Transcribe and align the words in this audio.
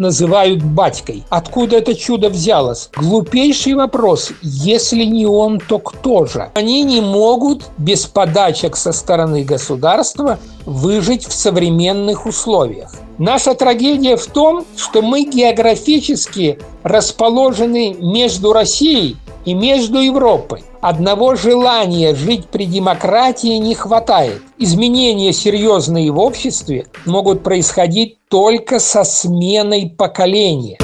называют 0.00 0.64
батькой. 0.64 1.22
Откуда 1.28 1.76
это 1.76 1.94
чудо 1.94 2.28
взялось? 2.28 2.90
Глупейший 2.96 3.74
вопрос. 3.74 4.32
Если 4.42 5.04
не 5.04 5.26
он, 5.26 5.60
то 5.60 5.78
кто 5.78 6.26
же? 6.26 6.50
Они 6.54 6.82
не 6.82 7.00
могут 7.00 7.66
без 7.78 8.06
подачек 8.06 8.76
со 8.76 8.90
стороны 8.90 9.44
государства 9.44 10.40
выжить 10.66 11.26
в 11.26 11.32
современных 11.32 12.26
условиях. 12.26 12.92
Наша 13.18 13.54
трагедия 13.54 14.16
в 14.16 14.26
том, 14.26 14.64
что 14.76 15.02
мы 15.02 15.24
географически 15.24 16.58
расположены 16.82 17.94
между 18.00 18.52
Россией 18.52 19.16
и 19.50 19.54
между 19.54 19.98
Европой. 19.98 20.62
Одного 20.80 21.34
желания 21.34 22.14
жить 22.14 22.46
при 22.46 22.66
демократии 22.66 23.56
не 23.58 23.74
хватает. 23.74 24.42
Изменения 24.58 25.32
серьезные 25.32 26.12
в 26.12 26.18
обществе 26.20 26.86
могут 27.04 27.42
происходить 27.42 28.18
только 28.28 28.78
со 28.78 29.02
сменой 29.02 29.90
поколения. 29.90 30.78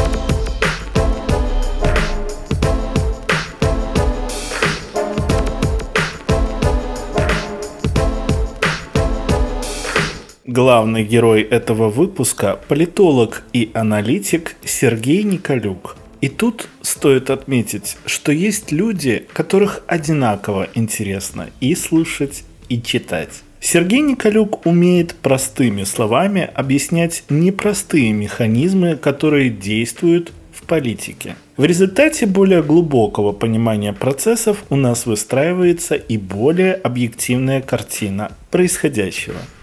Главный 10.44 11.04
герой 11.04 11.42
этого 11.42 11.88
выпуска– 11.88 12.58
политолог 12.68 13.44
и 13.52 13.70
аналитик 13.74 14.56
Сергей 14.64 15.22
Николюк– 15.22 15.96
и 16.20 16.28
тут 16.28 16.68
стоит 16.82 17.30
отметить, 17.30 17.96
что 18.06 18.32
есть 18.32 18.72
люди, 18.72 19.26
которых 19.32 19.82
одинаково 19.86 20.68
интересно 20.74 21.50
и 21.60 21.74
слушать, 21.74 22.44
и 22.68 22.80
читать. 22.80 23.42
Сергей 23.60 24.00
Николюк 24.00 24.66
умеет 24.66 25.14
простыми 25.14 25.84
словами 25.84 26.50
объяснять 26.54 27.24
непростые 27.28 28.12
механизмы, 28.12 28.96
которые 28.96 29.50
действуют 29.50 30.32
в 30.52 30.62
политике. 30.62 31.36
В 31.56 31.64
результате 31.64 32.26
более 32.26 32.62
глубокого 32.62 33.32
понимания 33.32 33.92
процессов 33.92 34.64
у 34.68 34.76
нас 34.76 35.06
выстраивается 35.06 35.94
и 35.94 36.16
более 36.16 36.74
объективная 36.74 37.60
картина 37.60 38.32
происходящего– 38.50 39.38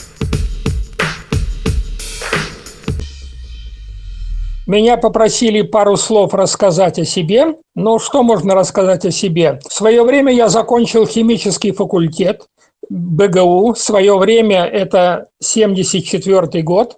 Меня 4.66 4.95
попросили 4.95 5.61
пару 5.61 5.97
слов 5.97 6.33
рассказать 6.33 6.97
о 6.97 7.03
себе. 7.03 7.58
Ну, 7.75 8.00
что 8.00 8.23
можно 8.23 8.56
рассказать 8.56 9.05
о 9.05 9.11
себе? 9.11 9.59
В 9.67 9.73
свое 9.73 10.03
время 10.03 10.31
я 10.31 10.47
закончил 10.47 11.05
химический 11.05 11.72
факультет 11.72 12.47
БГУ. 12.89 13.73
В 13.73 13.80
свое 13.80 14.17
время 14.17 14.64
это 14.64 15.28
74 15.42 16.64
год. 16.64 16.97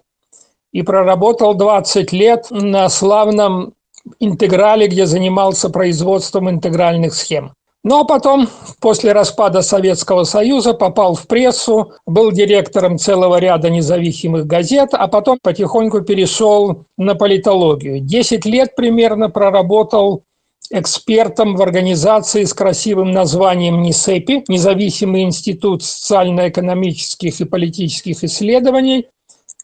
И 0.72 0.82
проработал 0.82 1.54
20 1.54 2.12
лет 2.12 2.46
на 2.50 2.88
славном 2.88 3.74
интеграле, 4.20 4.86
где 4.86 5.06
занимался 5.06 5.68
производством 5.68 6.48
интегральных 6.48 7.14
схем. 7.14 7.54
Ну 7.88 8.00
а 8.00 8.04
потом, 8.04 8.48
после 8.80 9.12
распада 9.12 9.62
Советского 9.62 10.24
Союза, 10.24 10.74
попал 10.74 11.14
в 11.14 11.28
прессу, 11.28 11.92
был 12.04 12.32
директором 12.32 12.98
целого 12.98 13.38
ряда 13.38 13.70
независимых 13.70 14.44
газет, 14.44 14.88
а 14.90 15.06
потом 15.06 15.38
потихоньку 15.40 16.00
перешел 16.00 16.86
на 16.98 17.14
политологию. 17.14 18.00
Десять 18.00 18.44
лет 18.44 18.74
примерно 18.74 19.30
проработал 19.30 20.24
экспертом 20.72 21.54
в 21.54 21.62
организации 21.62 22.42
с 22.42 22.52
красивым 22.52 23.12
названием 23.12 23.80
НИСЭПИ, 23.82 24.46
Независимый 24.48 25.22
институт 25.22 25.84
социально-экономических 25.84 27.40
и 27.40 27.44
политических 27.44 28.24
исследований, 28.24 29.06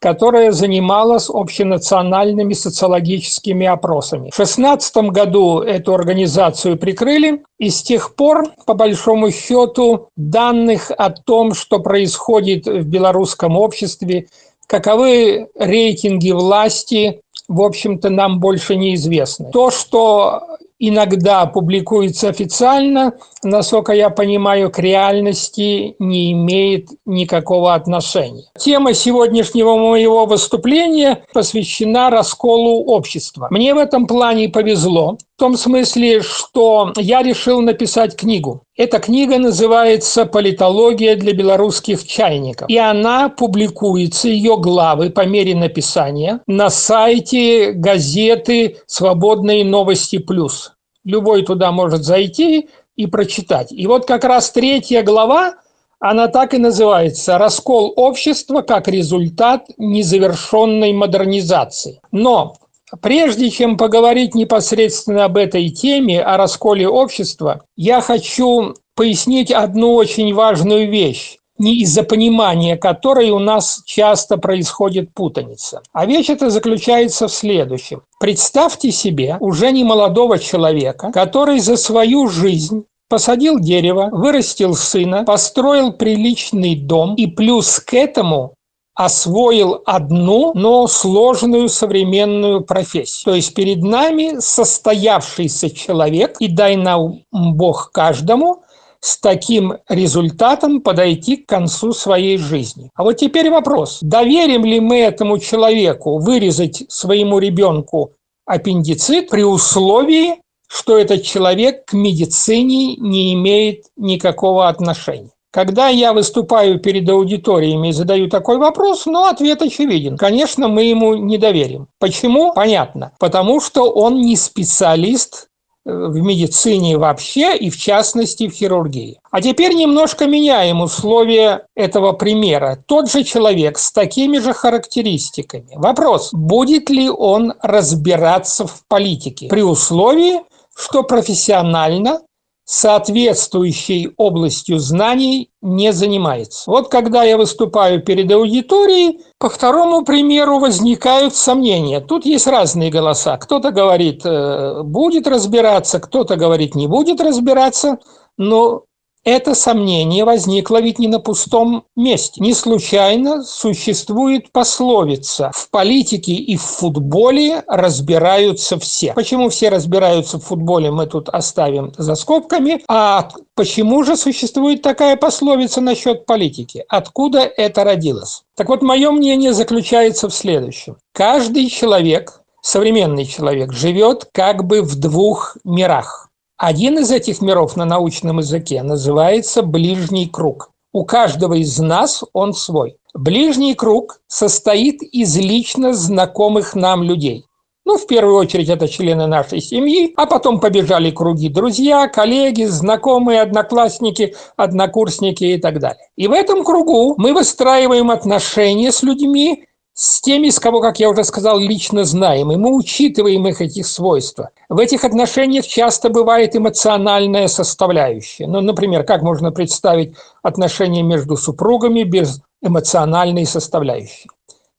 которая 0.03 0.51
занималась 0.51 1.31
общенациональными 1.31 2.55
социологическими 2.55 3.69
опросами. 3.69 4.31
В 4.31 4.37
2016 4.37 4.97
году 5.13 5.61
эту 5.61 5.95
организацию 5.95 6.77
прикрыли, 6.77 7.45
и 7.61 7.71
с 7.71 7.85
тех 7.85 8.17
пор, 8.17 8.47
по 8.67 8.75
большому 8.75 9.31
счету, 9.31 10.09
данных 10.17 10.91
о 10.91 11.11
том, 11.11 11.55
что 11.55 11.79
происходит 11.79 12.67
в 12.67 12.83
белорусском 12.83 13.57
обществе, 13.57 14.27
каковы 14.67 15.47
рейтинги 15.57 16.33
власти, 16.33 17.21
в 17.47 17.63
общем-то, 17.63 18.11
нам 18.11 18.41
больше 18.41 18.75
неизвестны. 18.75 19.53
То, 19.53 19.71
что 19.71 20.43
иногда 20.83 21.47
публикуется 21.47 22.29
официально, 22.29 23.15
насколько 23.45 23.93
я 23.93 24.11
понимаю, 24.11 24.71
к 24.71 24.81
реальности 24.81 25.95
не 26.01 26.33
имеет 26.33 26.89
никакого 27.07 27.75
отношения. 27.75 28.45
Тема 28.59 28.93
сегодняшнего 28.93 29.77
моего 29.77 30.27
выступления 30.27 31.25
посвящена 31.33 32.11
расколу 32.11 32.85
общества. 32.87 33.47
Мне 33.51 33.75
в 33.75 33.79
этом 33.79 34.09
плане 34.09 34.49
повезло, 34.49 35.19
в 35.37 35.39
том 35.39 35.57
смысле, 35.57 36.21
что 36.21 36.93
я 36.97 37.23
решил 37.23 37.61
написать 37.61 38.17
книгу. 38.17 38.65
Эта 38.75 39.01
книга 39.01 39.37
называется 39.37 40.25
«Политология 40.25 41.15
для 41.15 41.35
белорусских 41.35 42.07
чайников». 42.07 42.71
И 42.71 42.79
она 42.79 43.29
публикуется, 43.29 44.29
ее 44.29 44.57
главы 44.57 45.11
по 45.11 45.27
мере 45.27 45.55
написания, 45.55 46.41
на 46.47 46.71
сайте 46.71 47.73
газеты 47.73 48.79
«Свободные 48.87 49.63
новости 49.63 50.17
плюс». 50.17 50.73
Любой 51.05 51.43
туда 51.43 51.71
может 51.71 52.03
зайти 52.05 52.71
и 52.97 53.07
прочитать. 53.07 53.73
И 53.73 53.87
вот 53.87 54.07
как 54.07 54.25
раз 54.25 54.51
третья 54.51 55.03
глава, 55.03 55.57
она 56.01 56.29
так 56.29 56.55
и 56.55 56.59
называется 56.59 57.37
«Раскол 57.37 57.93
общества 57.95 58.63
как 58.63 58.89
результат 58.89 59.67
незавершенной 59.77 60.95
модернизации». 60.95 62.01
Но 62.11 62.55
прежде 63.01 63.51
чем 63.51 63.77
поговорить 63.77 64.35
непосредственно 64.35 65.25
об 65.25 65.37
этой 65.37 65.71
теме, 65.71 66.23
о 66.23 66.37
расколе 66.37 66.89
общества, 66.89 67.63
я 67.77 68.01
хочу 68.01 68.75
пояснить 68.95 69.51
одну 69.51 69.95
очень 69.95 70.35
важную 70.35 70.91
вещь 70.91 71.39
не 71.59 71.77
из-за 71.83 72.03
понимания 72.03 72.77
которой 72.77 73.31
у 73.31 73.39
нас 73.39 73.83
часто 73.87 74.37
происходит 74.37 75.15
путаница. 75.15 75.83
А 75.93 76.07
вещь 76.07 76.29
эта 76.29 76.51
заключается 76.51 77.29
в 77.29 77.33
следующем. 77.33 78.03
Представьте 78.19 78.91
себе 78.91 79.37
уже 79.39 79.71
не 79.71 79.85
молодого 79.85 80.39
человека, 80.39 81.13
который 81.13 81.61
за 81.61 81.77
свою 81.77 82.29
жизнь 82.29 82.85
посадил 83.09 83.61
дерево, 83.61 84.09
вырастил 84.11 84.75
сына, 84.75 85.25
построил 85.25 85.93
приличный 85.93 86.75
дом 86.75 87.15
и 87.15 87.27
плюс 87.27 87.79
к 87.79 87.95
этому 87.95 88.55
освоил 88.95 89.83
одну, 89.87 90.53
но 90.55 90.87
сложную 90.87 91.69
современную 91.69 92.63
профессию. 92.63 93.25
То 93.25 93.35
есть 93.35 93.55
перед 93.55 93.83
нами 93.83 94.39
состоявшийся 94.41 95.71
человек, 95.71 96.37
и 96.41 96.49
дай 96.49 96.77
нам 96.77 97.21
Бог 97.31 97.91
каждому, 97.93 98.63
с 99.01 99.19
таким 99.19 99.75
результатом 99.89 100.81
подойти 100.81 101.37
к 101.37 101.49
концу 101.49 101.93
своей 101.93 102.39
жизни. 102.39 102.91
А 102.95 103.03
вот 103.03 103.15
теперь 103.15 103.51
вопрос. 103.51 103.99
Доверим 104.01 104.65
ли 104.65 104.79
мы 104.79 105.01
этому 105.01 105.39
человеку 105.39 106.19
вырезать 106.19 106.85
своему 106.89 107.41
ребенку 107.41 108.13
аппендицит 108.47 109.29
при 109.29 109.43
условии, 109.43 110.37
что 110.69 110.97
этот 110.97 111.25
человек 111.25 111.87
к 111.87 111.95
медицине 111.95 112.95
не 112.97 113.35
имеет 113.35 113.87
никакого 113.97 114.69
отношения? 114.69 115.31
Когда 115.53 115.89
я 115.89 116.15
выступаю 116.15 116.81
перед 116.81 117.09
аудиториями 117.11 117.89
и 117.89 117.93
задаю 117.93 118.29
такой 118.29 118.57
вопрос, 118.57 119.05
ну, 119.05 119.27
ответ 119.27 119.61
очевиден. 119.61 120.17
Конечно, 120.17 120.67
мы 120.67 120.85
ему 120.85 121.15
не 121.15 121.37
доверим. 121.37 121.89
Почему? 121.99 122.55
Понятно. 122.55 123.13
Потому 123.19 123.61
что 123.61 123.91
он 123.91 124.23
не 124.23 124.37
специалист 124.37 125.49
в 125.85 126.17
медицине 126.23 126.97
вообще 126.97 127.57
и 127.57 127.69
в 127.69 127.77
частности 127.77 128.49
в 128.49 128.53
хирургии. 128.53 129.19
А 129.31 129.43
теперь 129.43 129.75
немножко 129.75 130.27
меняем 130.27 130.81
условия 130.81 131.67
этого 131.75 132.13
примера. 132.13 132.83
Тот 132.87 133.11
же 133.11 133.23
человек 133.23 133.79
с 133.79 133.93
такими 133.93 134.39
же 134.39 134.55
характеристиками. 134.55 135.73
Вопрос, 135.75 136.31
будет 136.33 136.89
ли 136.89 137.11
он 137.11 137.55
разбираться 137.61 138.67
в 138.67 138.85
политике 138.89 139.49
при 139.49 139.63
условии, 139.63 140.41
что 140.75 141.03
профессионально 141.03 142.21
соответствующей 142.65 144.13
областью 144.17 144.79
знаний 144.79 145.51
не 145.61 145.93
занимается. 145.93 146.71
Вот 146.71 146.89
когда 146.89 147.25
я 147.25 147.37
выступаю 147.37 148.03
перед 148.03 148.31
аудиторией, 148.31 149.21
по 149.39 149.49
второму 149.49 150.05
примеру 150.05 150.59
возникают 150.59 151.35
сомнения. 151.35 152.01
Тут 152.01 152.25
есть 152.25 152.47
разные 152.47 152.91
голоса. 152.91 153.37
Кто-то 153.37 153.73
говорит, 153.73 154.23
э, 154.25 154.83
будет 154.83 155.27
разбираться, 155.27 156.01
кто-то 156.01 156.37
говорит, 156.37 156.75
не 156.75 156.87
будет 156.87 157.21
разбираться. 157.21 157.99
Но 158.39 158.85
это 159.25 159.55
сомнение 159.55 160.25
возникло 160.25 160.81
ведь 160.81 160.99
не 160.99 161.09
на 161.09 161.21
пустом 161.21 161.85
месте. 161.95 162.41
Не 162.41 162.55
случайно 162.55 163.43
существует 163.45 164.51
пословица 164.51 165.51
«в 165.55 165.71
политике 165.71 166.33
и 166.33 166.57
в 166.57 166.63
футболе 166.63 167.63
разбираются 167.67 168.79
все». 168.79 169.13
Почему 169.15 169.49
все 169.49 169.69
разбираются 169.69 170.39
в 170.39 170.45
футболе, 170.45 170.91
мы 170.91 171.07
тут 171.07 171.29
оставим 171.29 171.93
за 171.97 172.15
скобками. 172.15 172.83
А 172.89 173.29
почему 173.55 174.03
же 174.03 174.17
существует 174.17 174.83
такая 174.83 175.17
пословица 175.17 175.81
насчет 175.81 176.27
политики? 176.27 176.85
Откуда 176.89 177.41
это 177.41 177.85
родилось? 177.85 178.43
Так 178.57 178.69
вот, 178.69 178.83
мое 178.83 179.11
мнение 179.13 179.53
заключается 179.53 180.29
в 180.29 180.35
следующем. 180.35 180.97
Каждый 181.13 181.69
человек 181.69 182.43
современный 182.63 183.27
человек 183.27 183.73
живет 183.73 184.29
как 184.33 184.65
бы 184.65 184.83
в 184.83 184.97
двух 184.99 185.57
мирах. 185.65 186.29
Один 186.63 186.97
из 187.01 187.11
этих 187.11 187.43
миров 187.43 187.77
на 187.77 187.85
научном 187.85 188.39
языке 188.39 188.85
называется 188.85 189.63
ближний 189.63 190.29
круг. 190.29 190.71
У 190.93 191.05
каждого 191.05 191.55
из 191.55 191.77
нас 191.81 192.23
он 192.33 192.55
свой. 192.55 192.99
Ближний 193.15 193.75
круг 193.75 194.21
состоит 194.29 195.03
из 195.03 195.37
лично 195.37 195.93
знакомых 195.93 196.77
нам 196.77 197.03
людей. 197.03 197.47
Ну, 197.85 197.99
в 197.99 198.07
первую 198.07 198.37
очередь, 198.37 198.69
это 198.69 198.87
члены 198.87 199.27
нашей 199.27 199.61
семьи, 199.61 200.13
а 200.17 200.27
потом 200.27 200.61
побежали 200.61 201.11
круги 201.11 201.49
друзья, 201.49 202.07
коллеги, 202.07 202.63
знакомые, 202.63 203.41
одноклассники, 203.41 204.37
однокурсники 204.57 205.43
и 205.43 205.59
так 205.59 205.81
далее. 205.81 206.11
И 206.15 206.29
в 206.29 206.33
этом 206.33 206.63
кругу 206.63 207.17
мы 207.19 207.35
выстраиваем 207.35 208.09
отношения 208.13 208.93
с 208.93 209.03
людьми, 209.03 209.65
с 209.95 210.21
теми, 210.23 210.49
с 210.49 210.59
кого, 210.59 210.81
как 210.81 211.01
я 211.01 211.11
уже 211.11 211.23
сказал, 211.25 211.59
лично 211.59 212.05
знаем, 212.05 212.51
и 212.51 212.57
мы 212.57 212.75
учитываем 212.75 213.47
их 213.47 213.61
этих 213.61 213.87
свойства. 213.87 214.51
В 214.69 214.79
этих 214.79 215.05
отношениях 215.05 215.67
часто 215.67 216.09
бывает 216.09 216.57
эмоциональная 216.57 217.49
составляющая. 217.49 218.47
Ну, 218.47 218.61
например, 218.61 219.05
как 219.05 219.23
можно 219.23 219.53
представить 219.53 220.15
отношения 220.43 221.03
между 221.03 221.37
супругами 221.37 222.05
без 222.05 222.41
эмоциональной 222.63 223.45
составляющей? 223.45 224.29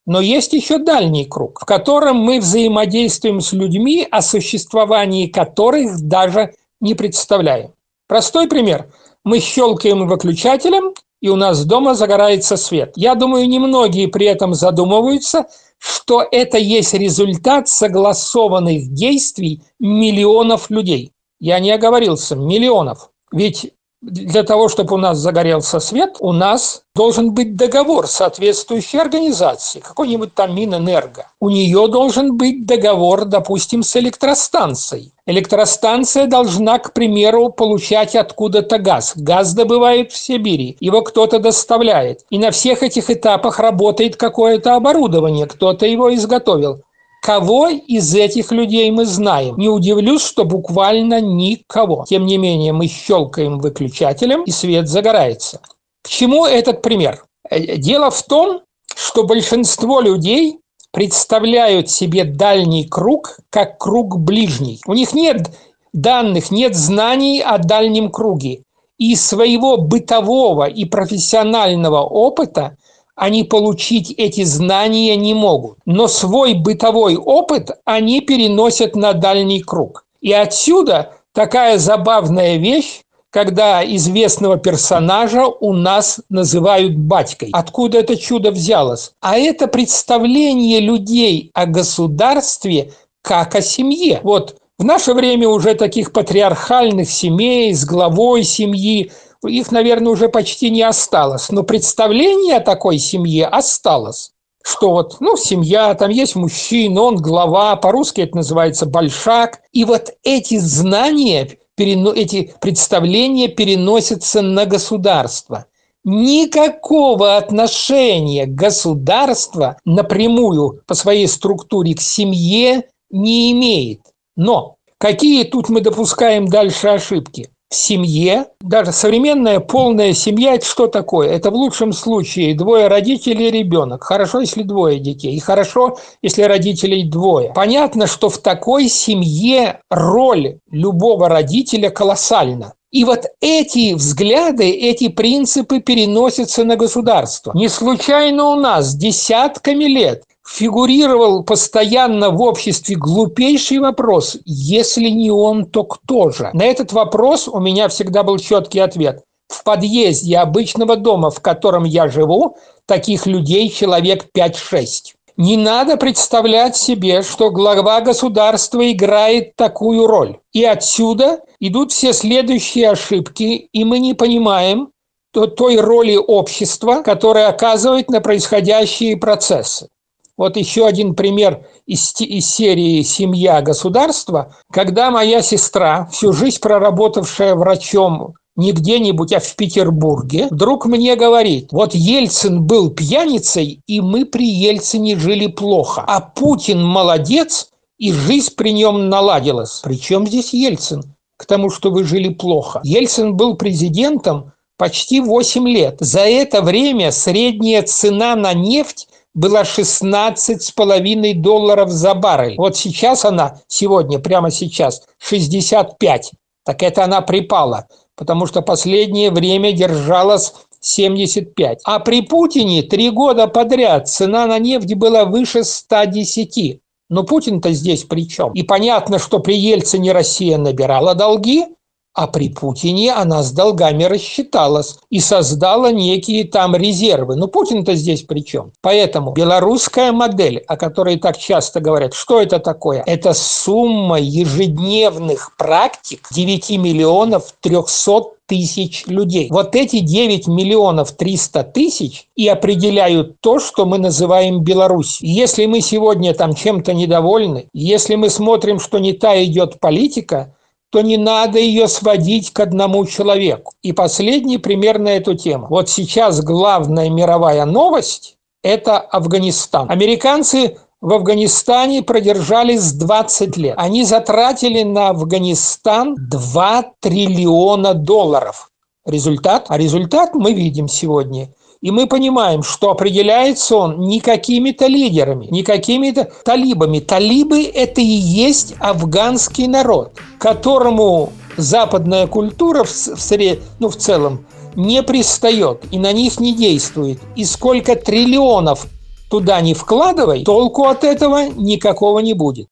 Но 0.06 0.20
есть 0.20 0.52
еще 0.52 0.80
дальний 0.80 1.26
круг, 1.26 1.62
в 1.62 1.66
котором 1.66 2.18
мы 2.18 2.40
взаимодействуем 2.40 3.40
с 3.40 3.54
людьми, 3.54 4.06
о 4.10 4.22
существовании 4.22 5.28
которых 5.28 6.02
даже 6.02 6.56
не 6.82 6.94
представляем. 6.96 7.72
Простой 8.08 8.50
пример. 8.50 8.92
Мы 9.24 9.40
щелкаем 9.40 10.06
выключателем, 10.08 10.94
и 11.24 11.30
у 11.30 11.38
нас 11.38 11.64
дома 11.64 11.96
загорается 11.96 12.58
свет. 12.58 12.92
Я 12.98 13.16
думаю, 13.16 13.48
немногие 13.48 14.10
при 14.10 14.26
этом 14.26 14.54
задумываются, 14.54 15.46
что 15.78 16.22
это 16.30 16.58
есть 16.58 16.94
результат 16.94 17.70
согласованных 17.70 18.94
действий 18.94 19.64
миллионов 19.80 20.70
людей. 20.70 21.14
Я 21.40 21.60
не 21.60 21.72
оговорился, 21.72 22.36
миллионов. 22.36 23.10
Ведь 23.32 23.72
для 24.04 24.44
того, 24.44 24.68
чтобы 24.68 24.96
у 24.96 24.98
нас 24.98 25.18
загорелся 25.18 25.80
свет, 25.80 26.18
у 26.20 26.34
нас 26.34 26.84
должен 26.94 27.34
быть 27.34 27.56
договор 27.56 28.08
соответствующей 28.08 28.98
организации, 28.98 29.80
какой-нибудь 29.80 30.34
там 30.34 30.54
Минэнерго. 30.56 31.28
У 31.40 31.50
нее 31.50 31.88
должен 31.88 32.36
быть 32.36 32.66
договор, 32.66 33.26
допустим, 33.26 33.82
с 33.82 33.96
электростанцией. 33.96 35.14
Электростанция 35.26 36.28
должна, 36.28 36.80
к 36.80 36.92
примеру, 36.92 37.50
получать 37.50 38.16
откуда-то 38.16 38.78
газ. 38.78 39.14
Газ 39.16 39.54
добывает 39.54 40.12
в 40.12 40.18
Сибири, 40.18 40.76
его 40.82 41.02
кто-то 41.02 41.40
доставляет. 41.40 42.26
И 42.30 42.38
на 42.38 42.52
всех 42.52 42.84
этих 42.84 43.10
этапах 43.10 43.60
работает 43.60 44.18
какое-то 44.18 44.76
оборудование, 44.76 45.48
кто-то 45.48 45.86
его 45.86 46.14
изготовил. 46.14 46.84
Кого 47.24 47.70
из 47.70 48.14
этих 48.14 48.52
людей 48.52 48.92
мы 48.92 49.06
знаем? 49.06 49.58
Не 49.58 49.70
удивлюсь, 49.70 50.22
что 50.22 50.44
буквально 50.44 51.22
никого. 51.22 52.04
Тем 52.06 52.26
не 52.26 52.38
менее, 52.38 52.74
мы 52.74 52.88
щелкаем 52.88 53.60
выключателем, 53.60 54.44
и 54.44 54.52
свет 54.52 54.90
загорается. 54.90 55.62
К 56.02 56.10
чему 56.10 56.46
этот 56.46 56.82
пример? 56.82 57.24
Э, 57.50 57.78
дело 57.78 58.12
в 58.12 58.22
том, 58.24 58.64
что 58.94 59.24
большинство 59.24 60.02
людей 60.02 60.60
представляют 60.92 61.90
себе 61.90 62.26
дальний 62.26 62.84
круг 62.84 63.40
как 63.50 63.78
круг 63.78 64.20
ближний. 64.20 64.82
У 64.86 64.94
них 64.94 65.14
нет 65.14 65.50
данных, 65.94 66.52
нет 66.52 66.76
знаний 66.76 67.40
о 67.40 67.58
дальнем 67.58 68.12
круге. 68.12 68.64
И 68.98 69.16
своего 69.16 69.78
бытового 69.78 70.68
и 70.68 70.84
профессионального 70.84 72.02
опыта 72.02 72.76
они 73.16 73.44
получить 73.44 74.12
эти 74.18 74.44
знания 74.44 75.16
не 75.16 75.34
могут. 75.34 75.78
Но 75.86 76.08
свой 76.08 76.54
бытовой 76.54 77.16
опыт 77.16 77.72
они 77.86 78.22
переносят 78.22 78.96
на 78.96 79.14
дальний 79.14 79.62
круг. 79.62 80.06
И 80.22 80.32
отсюда 80.32 81.14
такая 81.34 81.78
забавная 81.78 82.58
вещь, 82.58 83.02
когда 83.30 83.84
известного 83.84 84.58
персонажа 84.58 85.48
у 85.48 85.74
нас 85.74 86.22
называют 86.30 86.96
батькой. 86.96 87.50
Откуда 87.52 88.00
это 88.00 88.16
чудо 88.16 88.52
взялось? 88.52 89.12
А 89.22 89.38
это 89.38 89.68
представление 89.68 90.80
людей 90.80 91.50
о 91.54 91.66
государстве 91.66 92.94
как 93.24 93.56
о 93.56 93.62
семье. 93.62 94.20
Вот 94.24 94.58
в 94.78 94.86
наше 94.86 95.14
время 95.14 95.50
уже 95.50 95.76
таких 95.76 96.12
патриархальных 96.12 97.10
семей 97.10 97.74
с 97.74 97.86
главой 97.86 98.44
семьи 98.44 99.12
их, 99.48 99.72
наверное, 99.72 100.12
уже 100.12 100.30
почти 100.30 100.70
не 100.70 100.82
осталось. 100.82 101.50
Но 101.50 101.64
представление 101.64 102.58
о 102.58 102.62
такой 102.62 102.98
семье 102.98 103.48
осталось. 103.48 104.32
Что 104.64 104.92
вот, 104.92 105.18
ну, 105.20 105.36
семья, 105.36 105.94
там 105.94 106.10
есть 106.10 106.36
мужчина, 106.36 107.02
он 107.02 107.18
глава, 107.18 107.76
по-русски 107.76 108.22
это 108.22 108.38
называется 108.38 108.86
большак. 108.86 109.60
И 109.74 109.84
вот 109.84 110.12
эти 110.24 110.58
знания, 110.58 111.58
эти 111.78 112.54
представления 112.62 113.50
переносятся 113.50 114.42
на 114.42 114.66
государство. 114.66 115.66
Никакого 116.06 117.38
отношения 117.38 118.46
государства 118.46 119.78
напрямую 119.86 120.82
по 120.86 120.96
своей 120.96 121.28
структуре 121.28 121.96
к 121.96 122.02
семье 122.02 122.90
не 123.10 123.52
имеет. 123.52 124.02
Но 124.36 124.78
какие 124.98 125.44
тут 125.44 125.70
мы 125.70 125.82
допускаем 125.82 126.48
дальше 126.48 126.88
ошибки? 126.88 127.50
Семье, 127.74 128.48
даже 128.62 128.92
современная 128.92 129.60
полная 129.60 130.14
семья– 130.14 130.54
это 130.56 130.66
что 130.66 130.88
такое? 130.88 131.30
Это 131.30 131.52
в 131.52 131.56
лучшем 131.56 131.94
случае 131.94 132.56
двое 132.56 132.88
родителей 132.88 133.48
и 133.48 133.52
ребенок. 133.52 134.04
Хорошо, 134.04 134.42
если 134.42 134.64
двое 134.64 135.00
детей. 135.00 135.36
И 135.36 135.40
хорошо, 135.40 135.98
если 136.22 136.44
родителей 136.44 137.04
двое. 137.04 137.52
Понятно, 137.54 138.08
что 138.08 138.30
в 138.30 138.38
такой 138.38 138.88
семье 138.88 139.80
роль 139.90 140.60
любого 140.72 141.30
родителя 141.30 141.90
колоссальна. 141.90 142.74
И 142.92 143.06
вот 143.06 143.26
эти 143.42 143.96
взгляды, 143.96 144.70
эти 144.70 145.08
принципы 145.08 145.80
переносятся 145.80 146.64
на 146.64 146.76
государство. 146.76 147.52
Не 147.56 147.68
случайно 147.68 148.50
у 148.50 148.56
нас 148.56 148.96
десятками 148.96 149.86
лет 149.86 150.24
фигурировал 150.48 151.44
постоянно 151.44 152.30
в 152.30 152.42
обществе 152.42 152.96
глупейший 152.96 153.80
вопрос 153.80 154.38
«если 154.46 155.10
не 155.10 155.32
он, 155.32 155.66
то 155.66 155.84
кто 155.84 156.30
же?». 156.30 156.50
На 156.54 156.66
этот 156.66 156.92
вопрос 156.94 157.48
у 157.48 157.60
меня 157.60 157.88
всегда 157.88 158.24
был 158.24 158.38
четкий 158.38 158.80
ответ. 158.80 159.24
В 159.48 159.64
подъезде 159.64 160.38
обычного 160.38 160.96
дома, 160.96 161.30
в 161.30 161.40
котором 161.40 161.84
я 161.84 162.08
живу, 162.08 162.58
таких 162.86 163.26
людей 163.26 163.70
человек 163.70 164.26
5-6. 164.36 165.14
Не 165.38 165.58
надо 165.58 165.98
представлять 165.98 166.76
себе, 166.76 167.24
что 167.24 167.50
глава 167.50 168.02
государства 168.02 168.92
играет 168.92 169.56
такую 169.56 170.06
роль. 170.06 170.38
И 170.52 170.64
отсюда 170.64 171.40
идут 171.60 171.92
все 171.92 172.14
следующие 172.14 172.92
ошибки, 172.92 173.68
и 173.72 173.84
мы 173.84 174.00
не 174.00 174.14
понимаем 174.14 174.90
той 175.32 175.80
роли 175.80 176.16
общества, 176.16 177.02
которая 177.04 177.48
оказывает 177.48 178.10
на 178.10 178.22
происходящие 178.22 179.18
процессы. 179.18 179.88
Вот 180.36 180.58
еще 180.58 180.88
один 180.88 181.14
пример 181.14 181.68
из, 181.86 182.14
из 182.20 182.48
серии 182.48 183.04
«Семья 183.04 183.62
государства», 183.62 184.56
когда 184.72 185.12
моя 185.12 185.42
сестра, 185.42 186.08
всю 186.08 186.34
жизнь 186.34 186.60
проработавшая 186.60 187.54
врачом 187.54 188.34
не 188.56 188.72
где-нибудь, 188.72 189.34
а 189.34 189.40
в 189.40 189.56
Петербурге, 189.56 190.48
вдруг 190.50 190.86
мне 190.86 191.16
говорит, 191.16 191.70
вот 191.72 191.94
Ельцин 191.94 192.64
был 192.66 192.90
пьяницей, 192.90 193.82
и 193.88 194.02
мы 194.02 194.26
при 194.26 194.48
Ельцине 194.48 195.18
жили 195.18 195.48
плохо, 195.48 196.04
а 196.06 196.20
Путин 196.20 196.84
молодец, 196.84 197.70
и 197.98 198.12
жизнь 198.12 198.54
при 198.56 198.74
нем 198.74 199.10
наладилась. 199.10 199.82
Причем 199.84 200.28
здесь 200.28 200.54
Ельцин? 200.54 201.04
К 201.38 201.46
тому, 201.46 201.70
что 201.70 201.92
вы 201.92 202.04
жили 202.04 202.30
плохо. 202.30 202.82
Ельцин 202.84 203.36
был 203.36 203.56
президентом 203.56 204.52
почти 204.78 205.20
8 205.20 205.68
лет. 205.68 205.98
За 206.00 206.22
это 206.22 206.62
время 206.62 207.12
средняя 207.12 207.82
цена 207.84 208.36
на 208.36 208.54
нефть 208.54 209.08
была 209.34 209.64
16,5 209.64 211.34
долларов 211.36 211.90
за 211.90 212.14
баррель. 212.14 212.56
Вот 212.58 212.78
сейчас 212.78 213.26
она, 213.26 213.60
сегодня, 213.68 214.20
прямо 214.20 214.52
сейчас, 214.52 215.04
65. 215.20 216.32
Так 216.66 216.84
это 216.84 217.04
она 217.04 217.22
припала, 217.22 217.88
потому 218.16 218.46
что 218.46 218.62
последнее 218.62 219.32
время 219.32 219.72
держалась 219.72 220.54
75. 220.80 221.82
А 221.86 222.00
при 222.00 222.22
Путине 222.22 222.84
три 222.84 223.10
года 223.10 223.48
подряд 223.48 224.08
цена 224.08 224.46
на 224.46 224.60
нефть 224.60 224.94
была 224.96 225.26
выше 225.26 225.64
110. 225.64 226.80
Но 227.10 227.24
Путин-то 227.24 227.72
здесь 227.72 228.04
при 228.04 228.28
чем? 228.28 228.52
И 228.54 228.64
понятно, 228.64 229.20
что 229.20 229.40
при 229.40 229.56
Ельцине 229.56 230.12
Россия 230.12 230.58
набирала 230.58 231.16
долги, 231.16 231.66
А 232.14 232.28
при 232.28 232.50
Путине 232.50 233.12
она 233.12 233.42
с 233.42 233.52
долгами 233.52 234.04
рассчиталась 234.04 235.00
и 235.10 235.20
создала 235.20 235.92
некие 235.92 236.44
там 236.44 236.76
резервы. 236.76 237.36
Ну, 237.36 237.48
Путин-то 237.48 237.96
здесь 237.96 238.22
при 238.22 238.42
чем? 238.42 238.72
Поэтому 238.82 239.32
белорусская 239.32 240.12
модель, 240.12 240.64
о 240.68 240.78
которой 240.78 241.18
так 241.18 241.40
часто 241.40 241.80
говорят, 241.80 242.14
что 242.14 242.40
это 242.40 242.60
такое? 242.60 243.02
Это 243.08 243.34
сумма 243.34 244.20
ежедневных 244.20 245.56
практик 245.58 246.28
9 246.30 246.70
миллионов 246.78 247.56
300 247.62 248.34
тысяч 248.46 249.08
людей. 249.08 249.48
Вот 249.50 249.76
эти 249.76 250.00
9 250.00 250.48
миллионов 250.48 251.14
300 251.14 251.64
тысяч 251.64 252.28
и 252.36 252.48
определяют 252.48 253.40
то, 253.42 253.60
что 253.60 253.88
мы 253.88 253.98
называем 253.98 254.62
Беларусь. 254.64 255.18
Если 255.22 255.66
мы 255.66 255.82
сегодня 255.82 256.36
там 256.36 256.54
чем-то 256.54 256.94
недовольны, 256.94 257.66
если 257.74 258.14
мы 258.14 258.30
смотрим, 258.30 258.80
что 258.80 259.00
не 259.00 259.14
та 259.14 259.44
идет 259.44 259.80
политика, 259.80 260.54
то 260.94 261.02
не 261.02 261.18
надо 261.18 261.58
ее 261.58 261.88
сводить 261.88 262.54
к 262.54 262.60
одному 262.60 263.04
человеку. 263.08 263.74
И 263.82 263.94
последний 263.94 264.60
пример 264.60 265.00
на 265.00 265.10
эту 265.10 265.34
тему. 265.34 265.66
Вот 265.68 265.90
сейчас 265.90 266.40
главная 266.44 267.10
мировая 267.10 267.66
новость– 267.66 268.38
это 268.64 269.00
Афганистан. 269.00 269.90
Американцы 269.90 270.78
в 271.02 271.12
Афганистане 271.12 272.04
продержались 272.04 272.92
20 272.92 273.58
лет. 273.58 273.74
Они 273.76 274.04
затратили 274.04 274.84
на 274.84 275.10
Афганистан 275.10 276.16
2 276.16 276.86
триллиона 277.00 277.96
долларов. 277.96 278.70
Результат? 279.04 279.66
А 279.70 279.80
результат 279.80 280.36
мы 280.36 280.54
видим 280.54 280.88
сегодня– 280.88 281.50
и 281.84 281.92
мы 281.92 282.08
понимаем, 282.08 282.64
что 282.64 282.92
определяется 282.92 283.76
он 283.76 284.00
не 284.00 284.22
какими-то 284.22 284.88
лидерами, 284.88 285.48
не 285.52 285.64
какими-то 285.64 286.32
талибами. 286.46 287.00
Талибы– 287.00 287.64
это 287.76 288.00
и 288.00 288.06
есть 288.06 288.74
афганский 288.80 289.68
народ, 289.68 290.14
которому 290.40 291.34
западная 291.58 292.28
культура 292.28 292.86
в, 292.86 292.90
в, 292.90 293.32
ну, 293.80 293.90
в 293.90 293.98
целом 293.98 294.46
не 294.76 295.04
пристает 295.04 295.84
и 295.92 296.00
на 296.00 296.14
них 296.14 296.40
не 296.40 296.56
действует. 296.56 297.20
И 297.36 297.44
сколько 297.44 297.98
триллионов 297.98 298.88
туда 299.30 299.60
не 299.60 299.74
вкладывай, 299.74 300.46
толку 300.46 300.86
от 300.86 301.04
этого 301.04 301.50
никакого 301.50 302.20
не 302.20 302.34
будет. 302.34 302.70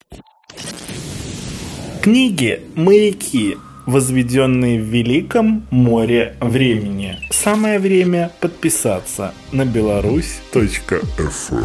Книги 2.01 2.63
«Маяки» 2.75 3.57
возведенные 3.85 4.79
в 4.79 4.83
Великом 4.83 5.65
море 5.69 6.35
времени. 6.39 7.17
Самое 7.31 7.79
время 7.79 8.31
подписаться 8.39 9.33
на 9.51 9.65
беларусь.фм. 9.65 11.57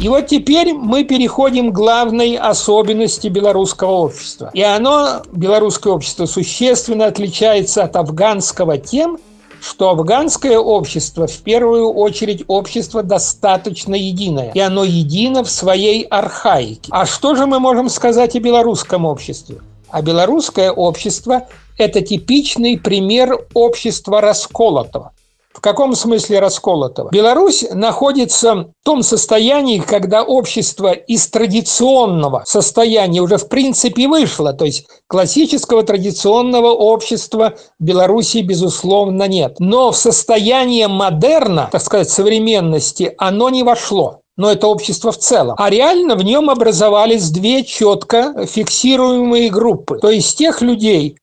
И 0.00 0.08
вот 0.08 0.26
теперь 0.26 0.72
мы 0.72 1.02
переходим 1.04 1.72
к 1.72 1.74
главной 1.74 2.36
особенности 2.36 3.28
белорусского 3.28 3.90
общества. 3.90 4.50
И 4.54 4.62
оно, 4.62 5.22
белорусское 5.32 5.92
общество, 5.92 6.26
существенно 6.26 7.06
отличается 7.06 7.82
от 7.82 7.96
афганского 7.96 8.78
тем, 8.78 9.18
что 9.60 9.90
афганское 9.90 10.58
общество 10.58 11.26
в 11.26 11.36
первую 11.38 11.90
очередь 11.92 12.44
общество 12.46 13.02
достаточно 13.02 13.94
единое, 13.94 14.52
и 14.52 14.60
оно 14.60 14.84
едино 14.84 15.44
в 15.44 15.50
своей 15.50 16.02
архаике. 16.02 16.88
А 16.90 17.06
что 17.06 17.34
же 17.34 17.46
мы 17.46 17.58
можем 17.60 17.88
сказать 17.88 18.36
о 18.36 18.40
белорусском 18.40 19.04
обществе? 19.04 19.58
А 19.90 20.02
белорусское 20.02 20.70
общество– 20.70 21.46
это 21.78 22.00
типичный 22.00 22.78
пример 22.78 23.46
общества 23.54 24.20
расколотого. 24.20 25.12
В 25.56 25.62
каком 25.62 25.94
смысле 25.94 26.40
расколотого? 26.40 27.08
Беларусь 27.10 27.64
находится 27.72 28.54
в 28.54 28.72
том 28.84 29.02
состоянии, 29.02 29.78
когда 29.78 30.22
общество 30.22 30.92
из 30.92 31.26
традиционного 31.28 32.42
состояния 32.44 33.22
уже 33.22 33.38
в 33.38 33.48
принципе 33.48 34.06
вышло. 34.06 34.52
То 34.52 34.66
есть 34.66 34.86
классического 35.06 35.82
традиционного 35.82 36.68
общества 36.68 37.54
Беларуси, 37.78 38.38
безусловно, 38.38 39.26
нет. 39.28 39.56
Но 39.58 39.92
в 39.92 39.96
состояние 39.96 40.88
модерна, 40.88 41.70
так 41.72 41.82
сказать, 41.82 42.10
современности, 42.10 43.14
оно 43.16 43.48
не 43.48 43.62
вошло 43.62 44.20
но 44.38 44.52
это 44.52 44.66
общество 44.66 45.12
в 45.12 45.16
целом. 45.16 45.54
А 45.56 45.70
реально 45.70 46.14
в 46.14 46.22
нем 46.22 46.50
образовались 46.50 47.30
две 47.30 47.64
четко 47.64 48.44
фиксируемые 48.46 49.48
группы. 49.48 49.98
То 49.98 50.10
есть 50.10 50.36
тех 50.36 50.60
людей, 50.60 51.16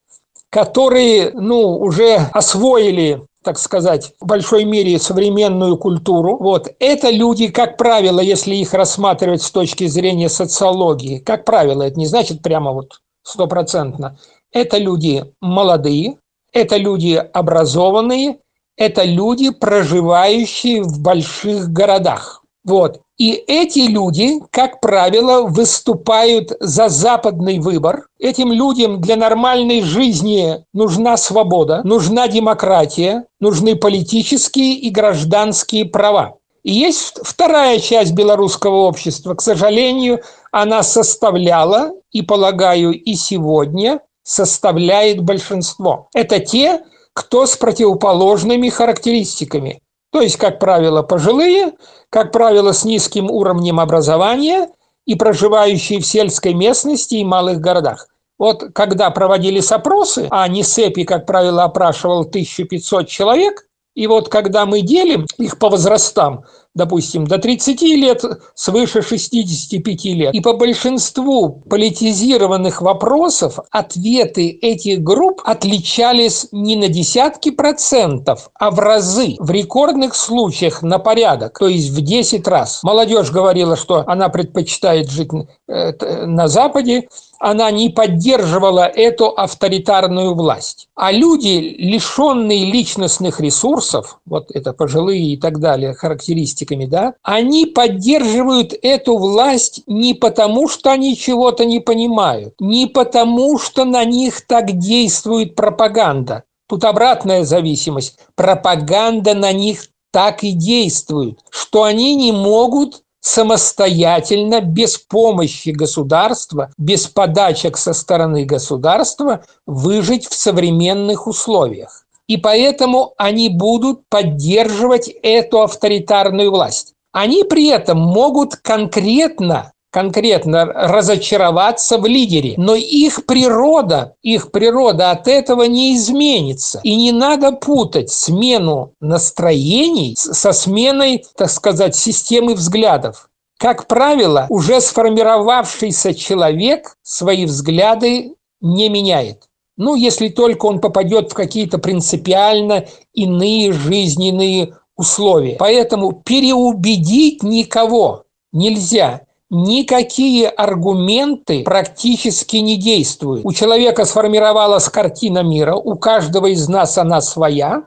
которые 0.50 1.30
ну, 1.36 1.78
уже 1.78 2.28
освоили 2.34 3.22
так 3.44 3.60
сказать, 3.60 4.14
в 4.20 4.26
большой 4.26 4.64
мере 4.64 4.98
современную 4.98 5.78
культуру. 5.78 6.38
Вот. 6.38 6.74
Это 6.80 7.10
люди, 7.10 7.50
как 7.50 7.78
правило, 7.78 8.20
если 8.20 8.56
их 8.56 8.74
рассматривать 8.74 9.42
с 9.42 9.52
точки 9.52 9.86
зрения 9.88 10.30
социологии, 10.30 11.20
как 11.20 11.46
правило, 11.46 11.84
это 11.84 12.00
не 12.00 12.08
значит 12.08 12.42
прямо 12.42 12.72
вот 12.72 13.02
стопроцентно, 13.24 14.18
это 14.52 14.78
люди 14.78 15.26
молодые, 15.42 16.18
это 16.52 16.78
люди 16.78 17.14
образованные, 17.14 18.40
это 18.78 19.04
люди, 19.04 19.52
проживающие 19.52 20.82
в 20.82 21.00
больших 21.02 21.70
городах. 21.70 22.44
Вот. 22.64 23.02
И 23.18 23.32
эти 23.32 23.80
люди, 23.80 24.40
как 24.50 24.82
правило, 24.82 25.44
выступают 25.44 26.52
за 26.60 26.90
западный 26.90 27.60
выбор. 27.60 28.08
Этим 28.20 28.52
людям 28.52 29.02
для 29.02 29.16
нормальной 29.16 29.82
жизни 29.82 30.66
нужна 30.74 31.18
свобода, 31.18 31.82
нужна 31.84 32.28
демократия, 32.28 33.26
нужны 33.40 33.76
политические 33.76 34.74
и 34.76 34.90
гражданские 34.90 35.86
права. 35.86 36.38
И 36.64 36.72
есть 36.72 37.20
вторая 37.22 37.80
часть 37.80 38.14
белорусского 38.14 38.88
общества. 38.88 39.36
К 39.36 39.42
сожалению, 39.42 40.22
она 40.52 40.82
составляла, 40.82 41.92
и, 42.12 42.22
полагаю, 42.22 42.94
и 42.94 43.14
сегодня 43.16 44.00
составляет 44.24 45.22
большинство. 45.22 46.08
Это 46.14 46.40
те, 46.40 46.82
кто 47.14 47.46
с 47.46 47.56
противоположными 47.58 48.70
характеристиками. 48.70 49.83
То 50.14 50.22
есть, 50.22 50.38
как 50.38 50.60
правило, 50.60 51.02
пожилые, 51.02 51.74
как 52.12 52.32
правило, 52.32 52.72
с 52.72 52.86
низким 52.86 53.32
уровнем 53.32 53.80
образования 53.80 54.70
и 55.06 55.16
проживающие 55.16 56.00
в 56.00 56.06
сельской 56.06 56.54
местности 56.54 57.16
и 57.16 57.26
малых 57.26 57.60
городах. 57.60 58.08
Вот 58.38 58.64
когда 58.76 59.10
проводились 59.10 59.72
опросы, 59.72 60.28
а 60.30 60.48
НИСЭПИ, 60.48 61.06
как 61.06 61.26
правило, 61.26 61.64
опрашивал 61.64 62.22
1500 62.22 63.08
человек, 63.08 63.68
и 63.96 64.08
вот 64.08 64.30
когда 64.30 64.66
мы 64.66 64.82
делим 64.82 65.28
их 65.38 65.60
по 65.60 65.70
возрастам, 65.70 66.46
допустим, 66.76 67.28
до 67.28 67.38
30 67.38 67.82
лет, 67.82 68.24
свыше 68.56 69.02
65 69.02 70.06
лет. 70.06 70.34
И 70.34 70.42
по 70.42 70.54
большинству 70.54 71.64
политизированных 71.70 72.82
вопросов 72.82 73.60
ответы 73.70 74.50
этих 74.50 75.02
групп 75.02 75.42
отличались 75.46 76.48
не 76.52 76.76
на 76.76 76.88
десятки 76.88 77.52
процентов, 77.52 78.50
а 78.56 78.72
в 78.72 78.80
разы, 78.80 79.36
в 79.40 79.52
рекордных 79.52 80.16
случаях 80.16 80.82
на 80.82 80.98
порядок, 80.98 81.60
то 81.60 81.68
есть 81.68 81.90
в 81.90 82.02
10 82.02 82.48
раз. 82.48 82.82
Молодежь 82.84 83.32
говорила, 83.32 83.76
что 83.76 84.04
она 84.08 84.30
предпочитает 84.30 85.10
жить 85.10 85.30
э, 85.68 86.26
на 86.26 86.48
Западе, 86.48 87.08
она 87.44 87.72
не 87.72 87.90
поддерживала 87.90 88.86
эту 88.88 89.28
авторитарную 89.28 90.34
власть. 90.34 90.88
А 90.96 91.12
люди, 91.12 91.76
лишенные 91.78 92.72
личностных 92.72 93.42
ресурсов, 93.42 94.20
вот 94.26 94.50
это 94.54 94.72
пожилые 94.72 95.34
и 95.34 95.38
так 95.38 95.60
далее, 95.60 95.94
характеристиками, 95.94 96.86
да, 96.86 97.16
они 97.22 97.66
поддерживают 97.66 98.74
эту 98.82 99.18
власть 99.18 99.82
не 99.88 100.14
потому, 100.14 100.70
что 100.70 100.92
они 100.92 101.18
чего-то 101.18 101.66
не 101.66 101.82
понимают, 101.82 102.54
не 102.62 102.88
потому, 102.88 103.60
что 103.60 103.84
на 103.84 104.06
них 104.06 104.48
так 104.48 104.78
действует 104.78 105.54
пропаганда. 105.56 106.44
Тут 106.70 106.86
обратная 106.86 107.44
зависимость. 107.44 108.20
Пропаганда 108.36 109.34
на 109.34 109.52
них 109.52 109.90
так 110.14 110.46
и 110.46 110.54
действует, 110.54 111.40
что 111.50 111.84
они 111.84 112.16
не 112.16 112.32
могут 112.32 113.03
самостоятельно, 113.24 114.62
без 114.62 114.98
помощи 114.98 115.70
государства, 115.70 116.72
без 116.78 117.08
подачек 117.08 117.78
со 117.78 117.94
стороны 117.94 118.46
государства 118.46 119.44
выжить 119.66 120.28
в 120.28 120.36
современных 120.36 121.26
условиях. 121.26 122.06
И 122.28 122.38
поэтому 122.38 123.14
они 123.18 123.50
будут 123.50 124.08
поддерживать 124.10 125.08
эту 125.24 125.62
авторитарную 125.62 126.52
власть. 126.52 126.94
Они 127.12 127.44
при 127.44 127.68
этом 127.68 128.00
могут 128.00 128.56
конкретно 128.58 129.73
конкретно 129.94 130.66
разочароваться 130.66 132.00
в 132.00 132.08
лидере. 132.08 132.56
Но 132.58 132.74
их 132.74 133.28
природа, 133.28 134.16
их 134.24 134.52
природа 134.52 135.12
от 135.12 135.28
этого 135.28 135.64
не 135.64 135.96
изменится. 135.96 136.80
И 136.84 136.96
не 136.96 137.12
надо 137.12 137.52
путать 137.52 138.10
смену 138.10 138.94
настроений 139.00 140.16
со 140.18 140.52
сменой, 140.52 141.24
так 141.38 141.52
сказать, 141.52 141.96
системы 141.96 142.56
взглядов. 142.56 143.30
Как 143.60 143.86
правило, 143.86 144.48
уже 144.50 144.82
сформировавшийся 144.82 146.16
человек 146.16 146.96
свои 147.04 147.46
взгляды 147.46 148.34
не 148.62 148.90
меняет. 148.90 149.44
Ну, 149.78 149.94
если 149.94 150.30
только 150.30 150.66
он 150.66 150.82
попадет 150.82 151.32
в 151.32 151.36
какие-то 151.36 151.78
принципиально 151.78 152.86
иные 153.14 153.72
жизненные 153.72 154.76
условия. 154.98 155.56
Поэтому 155.60 156.14
переубедить 156.14 157.44
никого 157.44 158.24
нельзя 158.52 159.22
никакие 159.54 160.50
аргументы 160.50 161.64
практически 161.64 162.58
не 162.58 162.76
действуют. 162.76 163.46
У 163.46 163.54
человека 163.54 164.06
сформировалась 164.06 164.90
картина 164.90 165.44
мира, 165.44 165.76
у 165.76 165.96
каждого 165.96 166.48
из 166.48 166.68
нас 166.68 166.98
она 166.98 167.22
своя, 167.22 167.84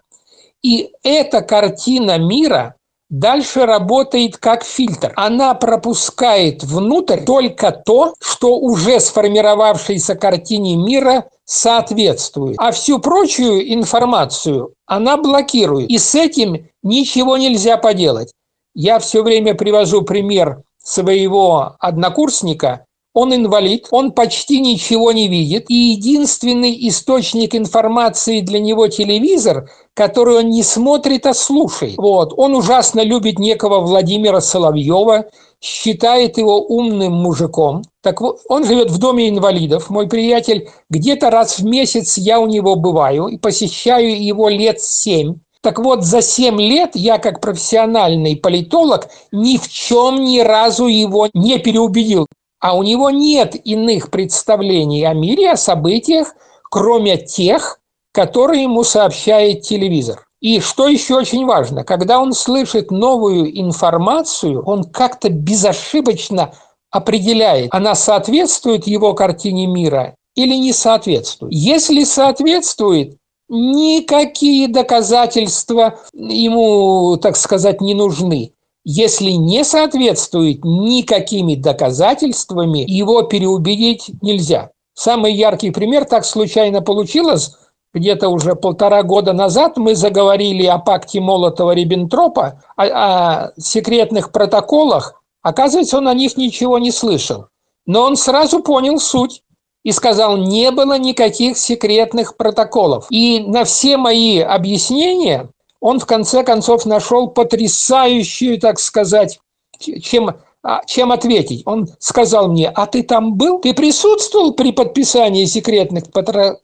и 0.63 0.91
эта 1.03 1.43
картина 1.43 2.19
мира 2.19 2.77
дальше 3.11 3.67
работает 3.67 4.37
как 4.37 4.65
фильтр. 4.65 5.13
Она 5.17 5.55
пропускает 5.55 6.63
внутрь 6.65 7.25
только 7.25 7.73
то, 7.73 8.15
что 8.21 8.59
уже 8.59 9.01
сформировавшейся 9.01 10.15
картине 10.15 10.77
мира 10.77 11.27
соответствует. 11.45 12.57
А 12.59 12.73
всю 12.73 12.99
прочую 12.99 13.73
информацию 13.75 14.73
она 14.87 15.17
блокирует. 15.17 15.89
И 15.89 15.99
с 15.99 16.15
этим 16.15 16.69
ничего 16.83 17.37
нельзя 17.37 17.77
поделать. 17.77 18.33
Я 18.75 18.99
все 18.99 19.23
время 19.23 19.55
привожу 19.55 20.03
пример 20.03 20.63
своего 20.87 21.77
однокурсника, 21.81 22.87
он 23.17 23.35
инвалид, 23.35 23.89
он 23.93 24.13
почти 24.13 24.61
ничего 24.61 25.11
не 25.11 25.27
видит, 25.27 25.71
и 25.71 25.75
единственный 25.75 26.77
источник 26.87 27.55
информации 27.55 28.41
для 28.41 28.61
него 28.61 28.89
телевизор, 28.89 29.71
который 29.95 30.41
он 30.41 30.51
не 30.51 30.63
смотрит, 30.63 31.25
а 31.25 31.33
слушает. 31.33 31.97
Вот. 31.97 32.35
Он 32.37 32.55
ужасно 32.55 33.01
любит 33.01 33.39
некого 33.39 33.81
Владимира 33.81 34.43
Соловьева, 34.43 35.31
считает 35.63 36.37
его 36.37 36.61
умным 36.61 37.15
мужиком. 37.15 37.83
Так 38.03 38.21
вот, 38.21 38.41
он 38.51 38.67
живет 38.67 38.91
в 38.91 38.99
доме 38.99 39.31
инвалидов, 39.31 39.89
мой 39.89 40.09
приятель. 40.09 40.69
Где-то 40.91 41.31
раз 41.31 41.59
в 41.59 41.65
месяц 41.65 42.19
я 42.19 42.39
у 42.39 42.47
него 42.47 42.77
бываю 42.77 43.29
и 43.29 43.39
посещаю 43.39 44.23
его 44.23 44.51
лет 44.51 44.83
семь. 44.83 45.37
Так 45.67 45.81
вот, 45.81 46.05
за 46.05 46.23
семь 46.23 46.61
лет 46.61 46.93
я, 46.95 47.19
как 47.19 47.41
профессиональный 47.41 48.37
политолог, 48.37 49.09
ни 49.33 49.57
в 49.57 49.69
чем 49.69 50.23
ни 50.23 50.39
разу 50.39 50.87
его 50.87 51.29
не 51.35 51.59
переубедил 51.59 52.29
а 52.61 52.77
у 52.77 52.83
него 52.83 53.11
нет 53.11 53.55
иных 53.65 54.11
представлений 54.11 55.05
о 55.05 55.13
мире, 55.13 55.53
о 55.53 55.57
событиях, 55.57 56.35
кроме 56.71 57.17
тех, 57.17 57.81
которые 58.13 58.63
ему 58.63 58.83
сообщает 58.85 59.63
телевизор. 59.63 60.27
И 60.41 60.61
что 60.61 60.87
еще 60.87 61.17
очень 61.17 61.47
важно, 61.47 61.85
когда 61.85 62.21
он 62.21 62.33
слышит 62.33 62.91
новую 62.91 63.61
информацию, 63.61 64.63
он 64.65 64.85
как-то 64.85 65.31
безошибочно 65.31 66.55
определяет, 66.91 67.75
она 67.75 67.95
соответствует 67.95 68.87
его 68.87 69.15
картине 69.15 69.67
мира 69.67 70.15
или 70.37 70.55
не 70.55 70.73
соответствует. 70.73 71.53
Если 71.53 72.05
соответствует, 72.05 73.17
никакие 73.49 74.69
доказательства 74.69 75.99
ему, 76.13 77.17
так 77.17 77.37
сказать, 77.37 77.81
не 77.81 77.95
нужны. 77.95 78.53
Если 78.85 79.31
не 79.33 79.65
соответствует 79.65 80.65
никакими 80.65 81.57
доказательствами, 81.57 82.85
его 82.87 83.23
переубедить 83.23 84.11
нельзя. 84.23 84.71
Самый 84.95 85.35
яркий 85.35 85.71
пример 85.71 86.05
так 86.05 86.25
случайно 86.25 86.83
получилось. 86.83 87.57
Где-то 87.93 88.29
уже 88.29 88.55
полтора 88.55 89.03
года 89.03 89.33
назад 89.33 89.77
мы 89.77 89.95
заговорили 89.95 90.65
о 90.67 90.79
пакте 90.79 91.19
Молотова-Риббентропа, 91.21 92.61
о, 92.77 92.85
о 92.85 93.53
секретных 93.59 94.33
протоколах. 94.33 95.23
Оказывается, 95.43 95.99
он 95.99 96.09
о 96.09 96.15
них 96.15 96.37
ничего 96.37 96.79
не 96.79 96.93
слышал. 96.93 97.47
Но 97.87 98.03
он 98.03 98.17
сразу 98.17 98.63
понял 98.63 98.99
суть 98.99 99.43
и 99.87 99.93
сказал, 99.93 100.37
не 100.37 100.73
было 100.73 100.99
никаких 100.99 101.57
секретных 101.57 102.37
протоколов. 102.37 103.07
И 103.09 103.39
на 103.39 103.63
все 103.63 103.97
мои 103.97 104.41
объяснения 104.41 105.49
он 105.81 106.01
в 106.01 106.07
конце 106.07 106.43
концов 106.43 106.87
нашел 106.87 107.29
потрясающую, 107.29 108.59
так 108.59 108.81
сказать, 108.81 109.39
чем, 109.79 110.39
а, 110.65 110.85
чем 110.87 111.13
ответить. 111.13 111.63
Он 111.67 111.87
сказал 112.01 112.49
мне, 112.49 112.69
а 112.69 112.87
ты 112.87 113.05
там 113.05 113.37
был? 113.37 113.61
Ты 113.61 113.75
присутствовал 113.75 114.55
при 114.55 114.73
подписании 114.73 115.45
секретных 115.45 116.07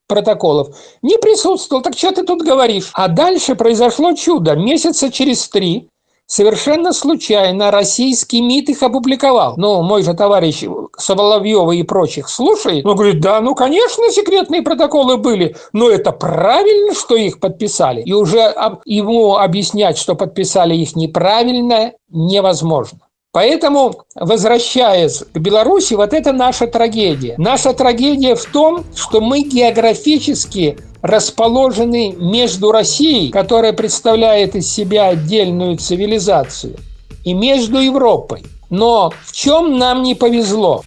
протоколов? 0.08 0.76
Не 1.02 1.16
присутствовал, 1.18 1.80
так 1.80 1.96
что 1.96 2.10
ты 2.10 2.24
тут 2.24 2.42
говоришь? 2.42 2.90
А 2.92 3.06
дальше 3.06 3.54
произошло 3.54 4.14
чудо. 4.14 4.56
Месяца 4.56 5.12
через 5.12 5.48
три 5.48 5.88
Совершенно 6.32 6.94
случайно 6.94 7.70
российский 7.70 8.40
МИД 8.40 8.70
их 8.70 8.82
опубликовал. 8.82 9.52
Ну, 9.58 9.82
мой 9.82 10.02
же 10.02 10.14
товарищ 10.14 10.64
Соловьева 10.96 11.72
и 11.72 11.82
прочих 11.82 12.30
слушает. 12.30 12.86
Он 12.86 12.96
говорит, 12.96 13.20
да, 13.20 13.42
ну, 13.42 13.54
конечно, 13.54 14.10
секретные 14.10 14.62
протоколы 14.62 15.18
были, 15.18 15.56
но 15.74 15.90
это 15.90 16.10
правильно, 16.10 16.94
что 16.94 17.16
их 17.16 17.38
подписали. 17.38 18.00
И 18.00 18.14
уже 18.14 18.54
ему 18.86 19.36
объяснять, 19.36 19.98
что 19.98 20.14
подписали 20.14 20.74
их 20.74 20.96
неправильно, 20.96 21.92
невозможно. 22.08 23.00
Поэтому, 23.32 23.96
возвращаясь 24.14 25.24
к 25.34 25.38
Беларуси, 25.38 25.92
вот 25.92 26.14
это 26.14 26.32
наша 26.32 26.66
трагедия. 26.66 27.34
Наша 27.36 27.74
трагедия 27.74 28.36
в 28.36 28.44
том, 28.46 28.84
что 28.94 29.20
мы 29.20 29.42
географически 29.42 30.78
расположены 31.02 32.12
между 32.12 32.72
Россией, 32.72 33.30
которая 33.30 33.72
представляет 33.72 34.54
из 34.54 34.72
себя 34.72 35.08
отдельную 35.08 35.76
цивилизацию, 35.76 36.76
и 37.24 37.34
между 37.34 37.78
Европой. 37.80 38.44
Но 38.70 39.12
в 39.24 39.32
чем 39.32 39.78
нам 39.78 40.02
не 40.02 40.14
повезло? 40.14 40.82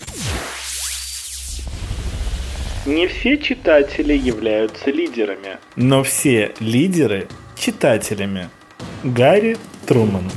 Не 2.86 3.08
все 3.08 3.38
читатели 3.38 4.14
являются 4.14 4.92
лидерами, 4.92 5.58
но 5.76 6.04
все 6.04 6.54
лидеры– 6.60 7.28
читателями. 7.58 8.50
Гарри 9.04 9.58
Труман. 9.88 10.30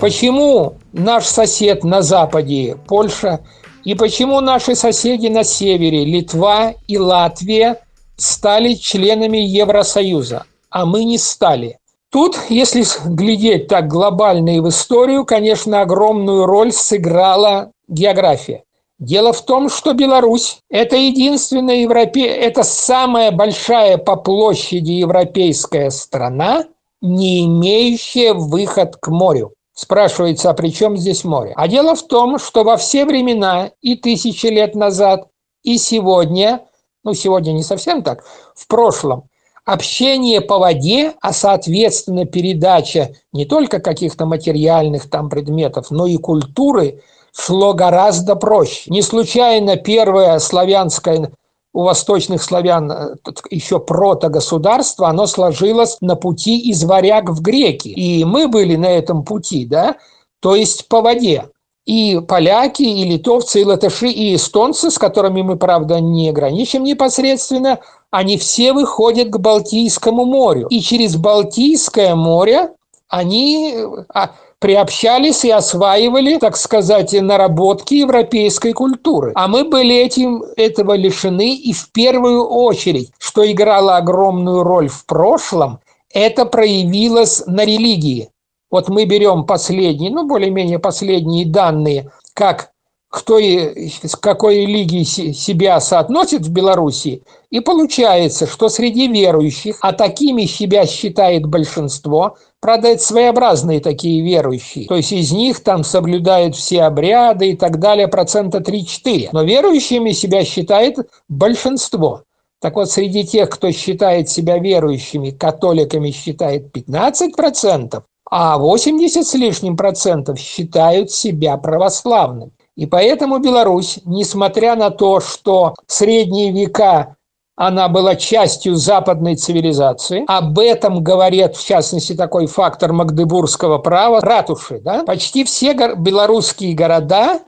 Почему 0.00 0.74
наш 0.92 1.24
сосед 1.26 1.84
на 1.84 2.02
западе, 2.02 2.76
Польша, 2.88 3.40
и 3.84 3.94
почему 3.94 4.40
наши 4.40 4.74
соседи 4.74 5.28
на 5.28 5.44
севере, 5.44 6.04
Литва 6.04 6.74
и 6.86 6.98
Латвия, 6.98 7.80
стали 8.16 8.74
членами 8.74 9.38
Евросоюза, 9.38 10.44
а 10.70 10.86
мы 10.86 11.04
не 11.04 11.18
стали? 11.18 11.78
Тут, 12.10 12.38
если 12.50 12.84
глядеть 13.06 13.68
так 13.68 13.88
глобально 13.88 14.56
и 14.56 14.60
в 14.60 14.68
историю, 14.68 15.24
конечно, 15.24 15.80
огромную 15.80 16.44
роль 16.44 16.70
сыграла 16.70 17.72
география. 17.88 18.64
Дело 18.98 19.32
в 19.32 19.44
том, 19.44 19.68
что 19.68 19.94
Беларусь– 19.94 20.58
это 20.70 20.94
единственная 20.94 21.76
европе... 21.76 22.26
это 22.26 22.62
самая 22.62 23.32
большая 23.32 23.96
по 23.96 24.16
площади 24.16 24.92
европейская 24.92 25.90
страна, 25.90 26.66
не 27.00 27.46
имеющая 27.46 28.34
выход 28.34 28.96
к 28.96 29.08
морю. 29.08 29.54
Спрашивается, 29.82 30.48
а 30.48 30.54
при 30.54 30.68
чем 30.68 30.96
здесь 30.96 31.24
море? 31.24 31.54
А 31.56 31.66
дело 31.66 31.96
в 31.96 32.06
том, 32.06 32.38
что 32.38 32.62
во 32.62 32.76
все 32.76 33.04
времена, 33.04 33.72
и 33.80 33.96
тысячи 33.96 34.46
лет 34.46 34.76
назад, 34.76 35.26
и 35.64 35.76
сегодня, 35.76 36.60
ну 37.02 37.14
сегодня 37.14 37.50
не 37.50 37.64
совсем 37.64 38.04
так, 38.04 38.22
в 38.54 38.68
прошлом, 38.68 39.24
общение 39.64 40.40
по 40.40 40.58
воде, 40.58 41.14
а 41.20 41.32
соответственно 41.32 42.26
передача 42.26 43.16
не 43.32 43.44
только 43.44 43.80
каких-то 43.80 44.24
материальных 44.24 45.10
там 45.10 45.28
предметов, 45.28 45.90
но 45.90 46.06
и 46.06 46.16
культуры 46.16 47.02
шло 47.36 47.74
гораздо 47.74 48.36
проще. 48.36 48.88
Не 48.88 49.02
случайно 49.02 49.74
первое 49.74 50.38
славянское 50.38 51.32
у 51.72 51.84
восточных 51.84 52.42
славян 52.42 52.90
э, 52.90 53.14
еще 53.50 53.80
протогосударство, 53.80 55.08
оно 55.08 55.26
сложилось 55.26 55.98
на 56.00 56.16
пути 56.16 56.58
из 56.58 56.84
варяг 56.84 57.30
в 57.30 57.40
греки. 57.40 57.88
И 57.88 58.24
мы 58.24 58.48
были 58.48 58.76
на 58.76 58.90
этом 58.90 59.24
пути, 59.24 59.64
да, 59.64 59.96
то 60.40 60.54
есть 60.54 60.88
по 60.88 61.00
воде. 61.00 61.48
И 61.84 62.20
поляки, 62.28 62.82
и 62.82 63.04
литовцы, 63.04 63.62
и 63.62 63.64
латыши, 63.64 64.08
и 64.08 64.36
эстонцы, 64.36 64.90
с 64.90 64.98
которыми 64.98 65.42
мы, 65.42 65.56
правда, 65.56 66.00
не 66.00 66.30
граничим 66.30 66.84
непосредственно, 66.84 67.80
они 68.10 68.36
все 68.36 68.72
выходят 68.72 69.30
к 69.30 69.38
Балтийскому 69.38 70.24
морю. 70.24 70.68
И 70.68 70.80
через 70.80 71.16
Балтийское 71.16 72.14
море 72.14 72.70
они 73.08 73.74
а, 74.14 74.30
приобщались 74.62 75.44
и 75.44 75.50
осваивали, 75.50 76.38
так 76.38 76.56
сказать, 76.56 77.12
наработки 77.12 77.94
европейской 77.94 78.72
культуры. 78.72 79.32
А 79.34 79.48
мы 79.48 79.64
были 79.64 79.94
этим, 79.94 80.44
этого 80.56 80.96
лишены, 80.96 81.56
и 81.56 81.72
в 81.72 81.90
первую 81.90 82.44
очередь, 82.44 83.10
что 83.18 83.50
играло 83.50 83.96
огромную 83.96 84.62
роль 84.62 84.88
в 84.88 85.04
прошлом, 85.04 85.80
это 86.14 86.46
проявилось 86.46 87.42
на 87.46 87.64
религии. 87.64 88.30
Вот 88.70 88.88
мы 88.88 89.04
берем 89.04 89.44
последние, 89.44 90.12
ну, 90.12 90.26
более-менее 90.28 90.78
последние 90.78 91.44
данные, 91.44 92.10
как 92.32 92.70
кто 93.12 93.38
и 93.38 93.90
с 94.02 94.16
какой 94.16 94.62
религией 94.62 95.04
себя 95.04 95.78
соотносит 95.80 96.46
в 96.46 96.50
Беларуси, 96.50 97.22
и 97.50 97.60
получается, 97.60 98.46
что 98.46 98.70
среди 98.70 99.06
верующих, 99.06 99.76
а 99.82 99.92
такими 99.92 100.46
себя 100.46 100.86
считает 100.86 101.44
большинство, 101.44 102.38
правда, 102.58 102.88
это 102.88 103.02
своеобразные 103.02 103.80
такие 103.80 104.22
верующие, 104.22 104.86
то 104.86 104.96
есть 104.96 105.12
из 105.12 105.30
них 105.30 105.62
там 105.62 105.84
соблюдают 105.84 106.56
все 106.56 106.84
обряды 106.84 107.50
и 107.50 107.56
так 107.56 107.78
далее, 107.78 108.08
процента 108.08 108.58
3-4, 108.58 109.28
но 109.32 109.42
верующими 109.42 110.12
себя 110.12 110.42
считает 110.42 110.96
большинство. 111.28 112.22
Так 112.62 112.76
вот, 112.76 112.90
среди 112.90 113.24
тех, 113.26 113.50
кто 113.50 113.72
считает 113.72 114.30
себя 114.30 114.56
верующими, 114.56 115.32
католиками 115.32 116.12
считает 116.12 116.74
15%, 116.74 118.02
а 118.30 118.56
80 118.56 119.26
с 119.26 119.34
лишним 119.34 119.76
процентов 119.76 120.38
считают 120.38 121.10
себя 121.10 121.58
православными. 121.58 122.52
И 122.76 122.86
поэтому 122.86 123.38
Беларусь, 123.38 123.98
несмотря 124.04 124.76
на 124.76 124.90
то, 124.90 125.20
что 125.20 125.74
в 125.86 125.92
средние 125.92 126.52
века 126.52 127.16
она 127.54 127.88
была 127.88 128.16
частью 128.16 128.76
западной 128.76 129.36
цивилизации. 129.36 130.24
Об 130.26 130.58
этом 130.58 131.02
говорит, 131.04 131.54
в 131.54 131.66
частности, 131.66 132.14
такой 132.14 132.46
фактор 132.46 132.92
магдебургского 132.92 133.78
права– 133.78 134.20
ратуши. 134.22 134.80
Да? 134.82 135.04
Почти 135.04 135.44
все 135.44 135.74
белорусские 135.74 136.74
города 136.74 137.40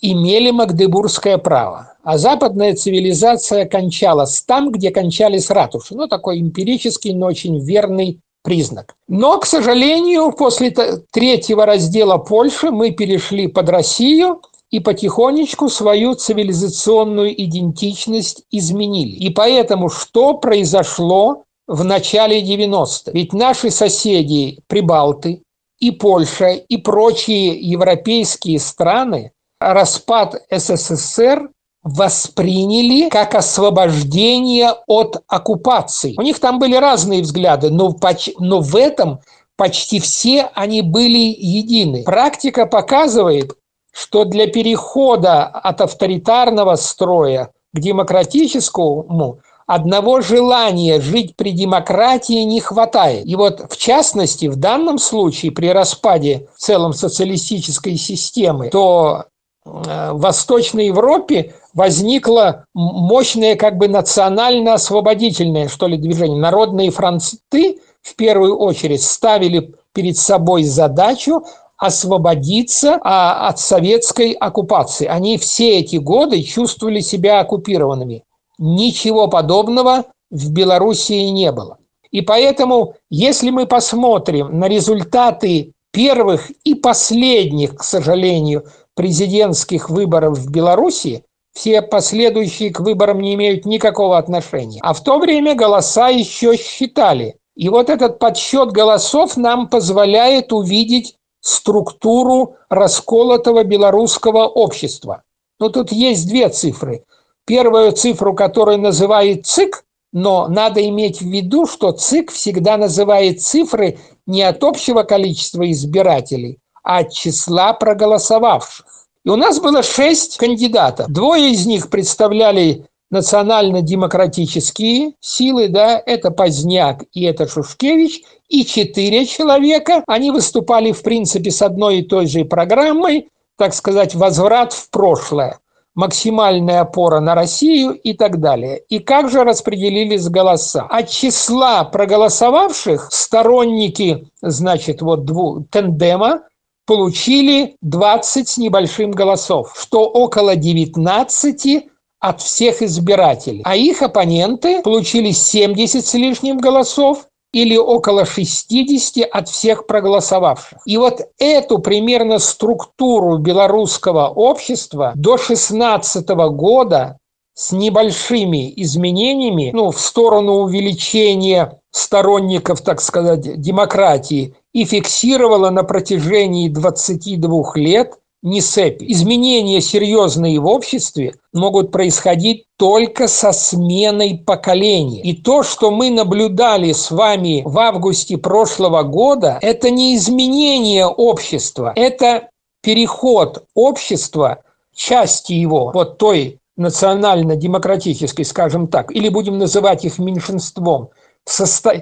имели 0.00 0.50
магдебургское 0.50 1.36
право. 1.36 1.92
А 2.02 2.16
западная 2.16 2.74
цивилизация 2.74 3.66
кончалась 3.66 4.42
там, 4.42 4.72
где 4.72 4.90
кончались 4.90 5.50
ратуши. 5.50 5.94
Ну, 5.94 6.08
такой 6.08 6.40
эмпирический, 6.40 7.14
но 7.14 7.26
очень 7.26 7.60
верный 7.60 8.20
признак. 8.42 8.94
Но, 9.06 9.38
к 9.38 9.46
сожалению, 9.46 10.32
после 10.32 10.70
третьего 11.12 11.66
раздела 11.66 12.16
Польши 12.16 12.70
мы 12.70 12.90
перешли 12.90 13.48
под 13.48 13.68
Россию– 13.68 14.40
и 14.72 14.80
потихонечку 14.80 15.68
свою 15.68 16.14
цивилизационную 16.14 17.40
идентичность 17.44 18.44
изменили. 18.50 19.10
И 19.10 19.30
поэтому 19.30 19.90
что 19.90 20.34
произошло 20.34 21.44
в 21.68 21.84
начале 21.84 22.42
90-х? 22.42 23.12
Ведь 23.12 23.34
наши 23.34 23.70
соседи, 23.70 24.58
прибалты, 24.66 25.42
и 25.78 25.90
Польша, 25.90 26.52
и 26.52 26.76
прочие 26.78 27.60
европейские 27.60 28.58
страны 28.58 29.32
распад 29.60 30.42
СССР 30.50 31.50
восприняли 31.82 33.10
как 33.10 33.34
освобождение 33.34 34.70
от 34.86 35.22
оккупации. 35.26 36.14
У 36.16 36.22
них 36.22 36.38
там 36.38 36.58
были 36.58 36.76
разные 36.76 37.22
взгляды, 37.22 37.70
но, 37.70 37.94
но 38.38 38.60
в 38.60 38.76
этом 38.76 39.20
почти 39.56 40.00
все 40.00 40.48
они 40.54 40.80
были 40.80 41.34
едины. 41.38 42.04
Практика 42.04 42.66
показывает, 42.66 43.52
что 43.92 44.24
для 44.24 44.46
перехода 44.46 45.44
от 45.44 45.80
авторитарного 45.80 46.76
строя 46.76 47.50
к 47.72 47.78
демократическому 47.78 49.40
одного 49.66 50.20
желания 50.20 51.00
жить 51.00 51.36
при 51.36 51.52
демократии 51.52 52.42
не 52.42 52.60
хватает. 52.60 53.26
И 53.26 53.36
вот 53.36 53.66
в 53.70 53.76
частности, 53.76 54.46
в 54.46 54.56
данном 54.56 54.98
случае 54.98 55.52
при 55.52 55.68
распаде 55.68 56.48
в 56.54 56.60
целом 56.60 56.92
социалистической 56.92 57.96
системы, 57.96 58.70
то 58.70 59.24
э, 59.64 60.10
в 60.12 60.20
Восточной 60.20 60.86
Европе 60.86 61.54
возникло 61.74 62.66
мощное 62.74 63.56
как 63.56 63.78
бы 63.78 63.88
национально-освободительное, 63.88 65.68
что 65.68 65.86
ли, 65.86 65.96
движение. 65.96 66.38
Народные 66.38 66.90
французы 66.90 67.78
в 68.02 68.16
первую 68.16 68.58
очередь 68.58 69.02
ставили 69.02 69.74
перед 69.94 70.16
собой 70.16 70.64
задачу 70.64 71.44
освободиться 71.82 73.00
а, 73.02 73.48
от 73.48 73.58
советской 73.58 74.32
оккупации. 74.32 75.06
Они 75.06 75.36
все 75.36 75.80
эти 75.80 75.96
годы 75.96 76.42
чувствовали 76.44 77.00
себя 77.00 77.40
оккупированными. 77.40 78.22
Ничего 78.58 79.26
подобного 79.26 80.04
в 80.30 80.52
Белоруссии 80.52 81.28
не 81.30 81.50
было. 81.50 81.78
И 82.12 82.20
поэтому, 82.20 82.94
если 83.10 83.50
мы 83.50 83.66
посмотрим 83.66 84.60
на 84.60 84.68
результаты 84.68 85.72
первых 85.90 86.50
и 86.62 86.76
последних, 86.76 87.74
к 87.74 87.82
сожалению, 87.82 88.64
президентских 88.94 89.90
выборов 89.90 90.38
в 90.38 90.52
Беларуси, 90.52 91.24
все 91.52 91.82
последующие 91.82 92.70
к 92.70 92.78
выборам 92.78 93.20
не 93.20 93.34
имеют 93.34 93.66
никакого 93.66 94.18
отношения. 94.18 94.78
А 94.82 94.92
в 94.92 95.02
то 95.02 95.18
время 95.18 95.56
голоса 95.56 96.10
еще 96.10 96.56
считали. 96.56 97.38
И 97.56 97.68
вот 97.68 97.90
этот 97.90 98.20
подсчет 98.20 98.70
голосов 98.70 99.36
нам 99.36 99.68
позволяет 99.68 100.52
увидеть 100.52 101.16
структуру 101.42 102.56
расколотого 102.70 103.64
белорусского 103.64 104.46
общества. 104.46 105.22
Но 105.60 105.68
тут 105.68 105.92
есть 105.92 106.26
две 106.28 106.48
цифры. 106.48 107.04
Первую 107.44 107.92
цифру, 107.92 108.34
которую 108.34 108.78
называет 108.78 109.44
ЦИК, 109.44 109.84
но 110.12 110.46
надо 110.46 110.86
иметь 110.88 111.20
в 111.20 111.26
виду, 111.26 111.66
что 111.66 111.92
ЦИК 111.92 112.30
всегда 112.30 112.76
называет 112.76 113.42
цифры 113.42 113.98
не 114.26 114.42
от 114.42 114.62
общего 114.62 115.02
количества 115.02 115.68
избирателей, 115.70 116.58
а 116.84 116.98
от 116.98 117.12
числа 117.12 117.72
проголосовавших. 117.72 118.86
И 119.24 119.28
у 119.28 119.36
нас 119.36 119.60
было 119.60 119.82
шесть 119.82 120.36
кандидатов. 120.36 121.08
Двое 121.08 121.50
из 121.50 121.66
них 121.66 121.90
представляли 121.90 122.86
национально-демократические 123.12 125.12
силы, 125.20 125.68
да, 125.68 126.02
это 126.04 126.32
Поздняк 126.32 127.04
и 127.12 127.22
это 127.24 127.46
Шушкевич, 127.46 128.22
и 128.48 128.64
четыре 128.64 129.26
человека, 129.26 130.02
они 130.08 130.30
выступали, 130.30 130.92
в 130.92 131.02
принципе, 131.02 131.50
с 131.50 131.62
одной 131.62 131.98
и 131.98 132.02
той 132.02 132.26
же 132.26 132.44
программой, 132.44 133.28
так 133.56 133.74
сказать, 133.74 134.14
возврат 134.14 134.72
в 134.72 134.90
прошлое, 134.90 135.58
максимальная 135.94 136.80
опора 136.80 137.20
на 137.20 137.34
Россию 137.34 137.92
и 137.92 138.14
так 138.14 138.40
далее. 138.40 138.82
И 138.88 138.98
как 138.98 139.30
же 139.30 139.44
распределились 139.44 140.28
голоса? 140.28 140.86
От 140.88 141.10
числа 141.10 141.84
проголосовавших 141.84 143.08
сторонники, 143.12 144.26
значит, 144.40 145.02
вот 145.02 145.26
двух, 145.26 145.68
тендема, 145.70 146.44
получили 146.86 147.76
20 147.82 148.48
с 148.48 148.56
небольшим 148.56 149.10
голосов, 149.10 149.74
что 149.76 150.08
около 150.08 150.56
19 150.56 151.91
от 152.22 152.40
всех 152.40 152.80
избирателей. 152.82 153.62
А 153.64 153.76
их 153.76 154.00
оппоненты 154.00 154.80
получили 154.80 155.32
70 155.32 156.06
с 156.06 156.14
лишним 156.14 156.58
голосов 156.58 157.26
или 157.52 157.76
около 157.76 158.24
60 158.24 159.28
от 159.30 159.48
всех 159.48 159.86
проголосовавших. 159.86 160.78
И 160.86 160.96
вот 160.96 161.20
эту 161.38 161.80
примерно 161.80 162.38
структуру 162.38 163.38
белорусского 163.38 164.28
общества 164.28 165.12
до 165.16 165.36
16 165.36 166.28
года 166.28 167.18
с 167.54 167.72
небольшими 167.72 168.72
изменениями, 168.76 169.72
ну, 169.74 169.90
в 169.90 170.00
сторону 170.00 170.60
увеличения 170.60 171.78
сторонников, 171.90 172.80
так 172.80 173.02
сказать, 173.02 173.60
демократии, 173.60 174.54
и 174.72 174.84
фиксировала 174.84 175.70
на 175.70 175.82
протяжении 175.82 176.68
22 176.68 177.72
лет 177.74 178.14
НИСЭП. 178.42 179.02
Изменения 179.02 179.80
серьезные 179.80 180.58
в 180.58 180.66
обществе 180.66 181.34
могут 181.52 181.92
происходить 181.92 182.64
только 182.76 183.28
со 183.28 183.52
сменой 183.52 184.42
поколений. 184.44 185.20
И 185.20 185.36
то, 185.36 185.62
что 185.62 185.90
мы 185.90 186.10
наблюдали 186.10 186.92
с 186.92 187.10
вами 187.10 187.62
в 187.64 187.78
августе 187.78 188.36
прошлого 188.38 189.04
года, 189.04 189.58
это 189.62 189.90
не 189.90 190.16
изменение 190.16 191.06
общества, 191.06 191.92
это 191.94 192.48
переход 192.82 193.64
общества, 193.74 194.64
части 194.94 195.52
его, 195.52 195.92
вот 195.94 196.18
той 196.18 196.58
национально-демократической, 196.76 198.42
скажем 198.42 198.88
так, 198.88 199.14
или 199.14 199.28
будем 199.28 199.58
называть 199.58 200.04
их 200.04 200.18
меньшинством, 200.18 201.10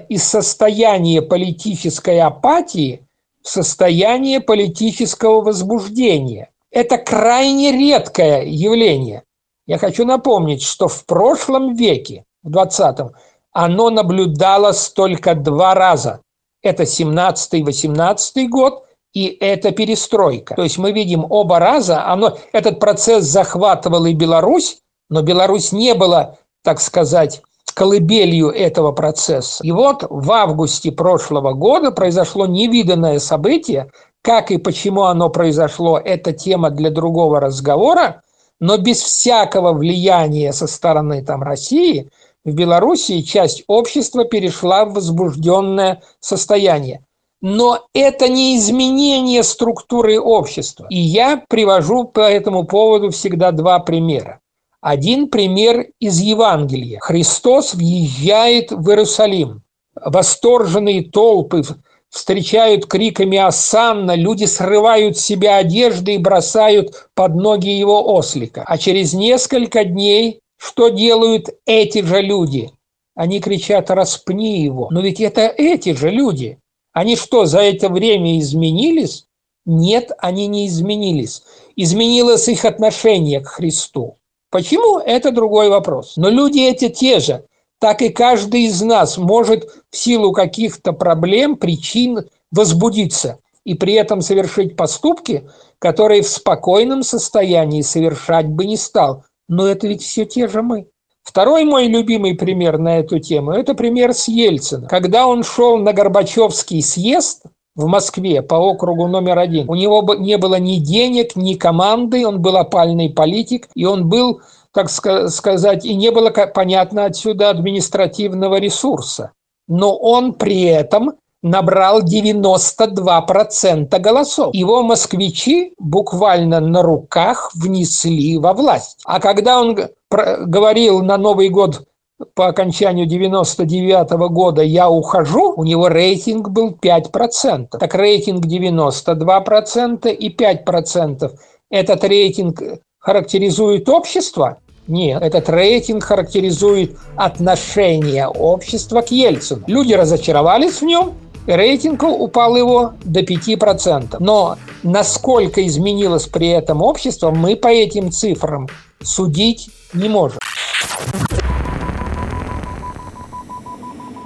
из 0.09 0.23
состояния 0.23 1.21
политической 1.21 2.19
апатии– 2.19 3.05
состояние 3.43 4.39
политического 4.39 5.41
возбуждения. 5.41 6.49
Это 6.71 6.97
крайне 6.97 7.71
редкое 7.71 8.43
явление. 8.43 9.23
Я 9.67 9.77
хочу 9.77 10.05
напомнить, 10.05 10.63
что 10.63 10.87
в 10.87 11.05
прошлом 11.05 11.75
веке, 11.75 12.25
в 12.43 12.49
20-м, 12.49 13.11
оно 13.51 13.89
наблюдалось 13.89 14.89
только 14.89 15.35
два 15.35 15.73
раза. 15.73 16.21
Это 16.61 16.83
17-18 16.83 18.47
год 18.47 18.85
и 19.13 19.27
это 19.27 19.71
перестройка. 19.71 20.55
То 20.55 20.63
есть 20.63 20.77
мы 20.77 20.91
видим 20.91 21.25
оба 21.29 21.59
раза, 21.59 22.05
оно, 22.05 22.37
этот 22.53 22.79
процесс 22.79 23.25
захватывал 23.25 24.05
и 24.05 24.13
Беларусь, 24.13 24.79
но 25.09 25.21
Беларусь 25.21 25.71
не 25.71 25.93
была, 25.93 26.37
так 26.63 26.79
сказать, 26.79 27.41
колыбелью 27.71 28.49
этого 28.49 28.91
процесса. 28.91 29.63
И 29.63 29.71
вот 29.71 30.05
в 30.09 30.31
августе 30.31 30.91
прошлого 30.91 31.53
года 31.53 31.91
произошло 31.91 32.45
невиданное 32.45 33.19
событие. 33.19 33.91
Как 34.21 34.51
и 34.51 34.57
почему 34.57 35.03
оно 35.03 35.29
произошло, 35.29 35.97
это 35.97 36.31
тема 36.31 36.69
для 36.69 36.91
другого 36.91 37.39
разговора, 37.39 38.21
но 38.59 38.77
без 38.77 39.01
всякого 39.01 39.73
влияния 39.73 40.53
со 40.53 40.67
стороны 40.67 41.23
там, 41.23 41.41
России 41.41 42.09
в 42.45 42.53
Белоруссии 42.53 43.21
часть 43.21 43.63
общества 43.67 44.25
перешла 44.25 44.85
в 44.85 44.93
возбужденное 44.93 46.01
состояние. 46.19 47.05
Но 47.41 47.87
это 47.93 48.27
не 48.27 48.55
изменение 48.57 49.41
структуры 49.41 50.19
общества. 50.19 50.85
И 50.89 50.99
я 50.99 51.43
привожу 51.49 52.03
по 52.03 52.19
этому 52.19 52.65
поводу 52.65 53.09
всегда 53.09 53.51
два 53.51 53.79
примера. 53.79 54.39
Один 54.81 55.27
пример 55.27 55.89
из 55.99 56.19
Евангелия. 56.19 56.99
Христос 56.99 57.75
въезжает 57.75 58.71
в 58.71 58.89
Иерусалим. 58.89 59.61
Восторженные 59.93 61.03
толпы 61.03 61.61
встречают 62.09 62.87
криками 62.87 63.37
«Осанна!», 63.37 64.15
люди 64.15 64.45
срывают 64.45 65.19
с 65.19 65.21
себя 65.21 65.57
одежды 65.57 66.15
и 66.15 66.17
бросают 66.17 67.09
под 67.13 67.35
ноги 67.35 67.69
его 67.69 68.15
ослика. 68.15 68.63
А 68.65 68.79
через 68.79 69.13
несколько 69.13 69.85
дней 69.85 70.39
что 70.57 70.89
делают 70.89 71.49
эти 71.67 72.01
же 72.01 72.21
люди? 72.21 72.71
Они 73.13 73.39
кричат 73.39 73.91
«Распни 73.91 74.63
его!». 74.63 74.87
Но 74.89 75.01
ведь 75.01 75.21
это 75.21 75.41
эти 75.41 75.93
же 75.93 76.09
люди. 76.09 76.57
Они 76.91 77.15
что, 77.15 77.45
за 77.45 77.59
это 77.59 77.87
время 77.87 78.39
изменились? 78.39 79.25
Нет, 79.65 80.11
они 80.17 80.47
не 80.47 80.65
изменились. 80.65 81.43
Изменилось 81.75 82.47
их 82.47 82.65
отношение 82.65 83.41
к 83.41 83.47
Христу. 83.47 84.17
Почему? 84.51 84.99
Это 84.99 85.31
другой 85.31 85.69
вопрос. 85.69 86.17
Но 86.17 86.29
люди 86.29 86.59
эти 86.59 86.89
те 86.89 87.19
же. 87.19 87.45
Так 87.79 88.01
и 88.03 88.09
каждый 88.09 88.65
из 88.65 88.81
нас 88.81 89.17
может 89.17 89.67
в 89.89 89.97
силу 89.97 90.33
каких-то 90.33 90.93
проблем, 90.93 91.55
причин 91.55 92.29
возбудиться 92.51 93.39
и 93.63 93.73
при 93.73 93.93
этом 93.93 94.21
совершить 94.21 94.75
поступки, 94.75 95.49
которые 95.79 96.21
в 96.21 96.27
спокойном 96.27 97.01
состоянии 97.01 97.81
совершать 97.81 98.47
бы 98.47 98.65
не 98.65 98.77
стал. 98.77 99.23
Но 99.47 99.67
это 99.67 99.87
ведь 99.87 100.03
все 100.03 100.25
те 100.25 100.47
же 100.47 100.61
мы. 100.61 100.87
Второй 101.23 101.63
мой 101.63 101.87
любимый 101.87 102.35
пример 102.35 102.77
на 102.77 102.99
эту 102.99 103.19
тему– 103.19 103.51
это 103.53 103.73
пример 103.73 104.13
с 104.13 104.27
Ельцина. 104.27 104.87
Когда 104.87 105.27
он 105.27 105.43
шел 105.43 105.77
на 105.77 105.93
Горбачевский 105.93 106.83
съезд 106.83 107.43
в 107.75 107.85
Москве 107.87 108.41
по 108.41 108.55
округу 108.55 109.07
номер 109.07 109.39
один, 109.39 109.69
у 109.69 109.75
него 109.75 110.15
не 110.15 110.37
было 110.37 110.55
ни 110.55 110.77
денег, 110.77 111.35
ни 111.35 111.53
команды, 111.53 112.27
он 112.27 112.41
был 112.41 112.57
опальный 112.57 113.09
политик, 113.09 113.69
и 113.75 113.85
он 113.85 114.09
был, 114.09 114.41
так 114.73 114.89
сказать, 114.89 115.85
и 115.85 115.95
не 115.95 116.11
было, 116.11 116.29
понятно, 116.29 117.05
отсюда 117.05 117.49
административного 117.49 118.59
ресурса. 118.59 119.31
Но 119.67 119.95
он 119.95 120.33
при 120.33 120.63
этом 120.63 121.13
набрал 121.41 122.03
92% 122.03 123.99
голосов. 123.99 124.53
Его 124.53 124.83
москвичи 124.83 125.73
буквально 125.79 126.59
на 126.59 126.81
руках 126.81 127.51
внесли 127.55 128.37
во 128.37 128.53
власть. 128.53 128.99
А 129.05 129.19
когда 129.19 129.59
он 129.59 129.77
говорил 130.09 131.01
на 131.01 131.17
Новый 131.17 131.49
год 131.49 131.85
по 132.33 132.47
окончанию 132.47 133.05
99 133.05 134.11
-го 134.11 134.29
года 134.29 134.61
«я 134.61 134.89
ухожу», 134.89 135.53
у 135.55 135.63
него 135.63 135.87
рейтинг 135.87 136.49
был 136.49 136.71
5%. 136.71 137.77
Так 137.79 137.95
рейтинг 137.95 138.45
92% 138.45 140.11
и 140.11 140.29
5%. 140.29 141.31
Этот 141.69 142.03
рейтинг 142.03 142.61
характеризует 142.99 143.89
общество? 143.89 144.57
Нет, 144.87 145.21
этот 145.21 145.49
рейтинг 145.49 146.03
характеризует 146.03 146.97
отношение 147.15 148.27
общества 148.27 149.01
к 149.01 149.11
Ельцину. 149.11 149.63
Люди 149.67 149.93
разочаровались 149.93 150.81
в 150.81 150.85
нем, 150.85 151.13
рейтинг 151.47 152.03
упал 152.03 152.55
его 152.55 152.93
до 153.03 153.21
5%. 153.21 154.17
Но 154.19 154.57
насколько 154.83 155.65
изменилось 155.65 156.27
при 156.27 156.49
этом 156.49 156.81
общество, 156.81 157.31
мы 157.31 157.55
по 157.55 157.67
этим 157.67 158.11
цифрам 158.11 158.67
судить 159.01 159.69
не 159.93 160.09
можем. 160.09 160.39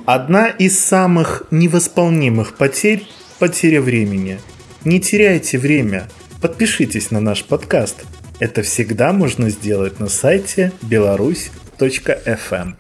Одна 0.05 0.49
из 0.49 0.79
самых 0.79 1.47
невосполнимых 1.49 2.55
потерь– 2.57 3.07
потеря 3.39 3.81
времени. 3.81 4.39
Не 4.83 4.99
теряйте 4.99 5.57
время. 5.57 6.07
Подпишитесь 6.43 7.09
на 7.09 7.19
наш 7.19 7.43
подкаст. 7.43 8.05
Это 8.39 8.61
всегда 8.61 9.13
можно 9.13 9.49
сделать 9.49 9.99
на 9.99 10.07
сайте 10.07 10.71
беларусь.фм. 10.83 12.75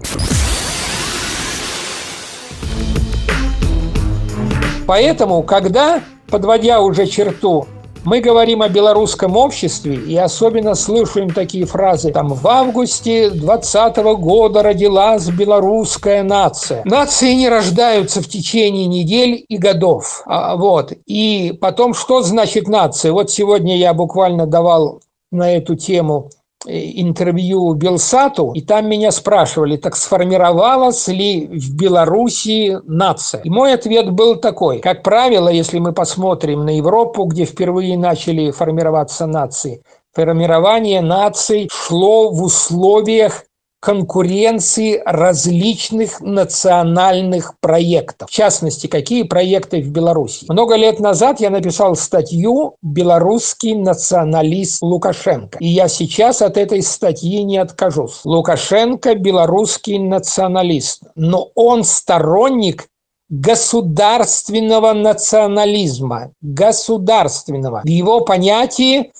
Поэтому, 4.85 5.41
когда, 5.41 6.03
подводя 6.27 6.79
уже 6.79 7.07
черту, 7.07 7.67
мы 8.05 8.21
говорим 8.21 8.61
о 8.61 8.69
белорусском 8.69 9.35
обществе 9.35 9.95
и 9.95 10.15
особенно 10.15 10.75
слышим 10.75 11.31
такие 11.31 11.65
фразы, 11.65 12.11
там, 12.11 12.29
в 12.29 12.47
августе 12.47 13.29
2020 13.31 13.97
года 14.19 14.61
родилась 14.63 15.27
белорусская 15.27 16.23
нация. 16.23 16.83
Нации 16.85 17.33
не 17.33 17.49
рождаются 17.49 18.21
в 18.21 18.27
течение 18.27 18.85
недель 18.85 19.43
и 19.47 19.57
годов. 19.57 20.21
А, 20.25 20.55
вот. 20.55 20.93
И 21.05 21.57
потом, 21.59 21.93
что 21.93 22.21
значит 22.21 22.67
нация? 22.67 23.11
Вот 23.11 23.31
сегодня 23.31 23.77
я 23.77 23.93
буквально 23.93 24.45
давал 24.45 25.01
на 25.31 25.55
эту 25.55 25.75
тему 25.75 26.29
интервью 26.67 27.73
Белсату, 27.73 28.51
и 28.53 28.61
там 28.61 28.89
меня 28.89 29.11
спрашивали, 29.11 29.77
так 29.77 29.95
сформировалась 29.95 31.07
ли 31.07 31.47
в 31.47 31.75
Белоруссии 31.75 32.79
нация? 32.85 33.41
И 33.41 33.49
мой 33.49 33.73
ответ 33.73 34.11
был 34.11 34.35
такой. 34.37 34.79
Как 34.79 35.03
правило, 35.03 35.49
если 35.49 35.79
мы 35.79 35.93
посмотрим 35.93 36.65
на 36.65 36.77
Европу, 36.77 37.25
где 37.25 37.45
впервые 37.45 37.97
начали 37.97 38.51
формироваться 38.51 39.25
нации, 39.25 39.81
формирование 40.13 41.01
наций 41.01 41.69
шло 41.71 42.29
в 42.31 42.43
условиях 42.43 43.43
конкуренции 43.85 44.99
различных 45.05 46.19
национальных 46.19 47.53
проектов. 47.59 48.31
В 48.31 48.33
частности, 48.33 48.87
какие 48.87 49.21
проекты 49.21 49.79
в 49.79 49.89
Беларуси. 49.89 50.47
Много 50.49 50.73
лет 50.73 50.99
назад 50.99 51.39
я 51.39 51.51
написал 51.51 51.95
статью 51.95 52.77
«Белорусский 52.81 53.75
националист 53.75 54.81
Лукашенко». 54.81 55.59
И 55.59 55.67
я 55.67 55.87
сейчас 55.87 56.41
от 56.41 56.57
этой 56.57 56.81
статьи 56.81 57.43
не 57.43 57.59
откажусь. 57.59 58.21
Лукашенко– 58.23 59.13
белорусский 59.15 59.99
националист, 59.99 61.03
но 61.13 61.51
он 61.53 61.83
сторонник 61.83 62.87
государственного 63.29 64.93
национализма, 64.93 66.31
государственного. 66.41 67.81
В 67.83 67.87
его 67.87 68.21
понятии, 68.21 69.11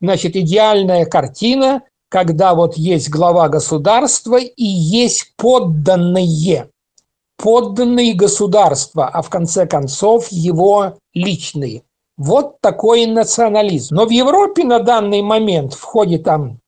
значит, 0.00 0.36
идеальная 0.36 1.06
картина 1.06 1.82
когда 2.12 2.54
вот 2.54 2.76
есть 2.76 3.08
глава 3.08 3.48
государства 3.48 4.36
и 4.36 4.64
есть 4.64 5.32
подданные, 5.38 6.68
подданные 7.38 8.12
государства, 8.12 9.08
а 9.08 9.22
в 9.22 9.30
конце 9.30 9.66
концов 9.66 10.28
его 10.30 10.98
личные. 11.14 11.84
Вот 12.18 12.60
такой 12.60 13.06
национализм. 13.06 13.94
Но 13.94 14.04
в 14.04 14.10
Европе 14.10 14.62
на 14.62 14.80
данный 14.80 15.22
момент 15.22 15.72
в 15.72 15.80
ходе 15.80 16.18
там 16.18 16.58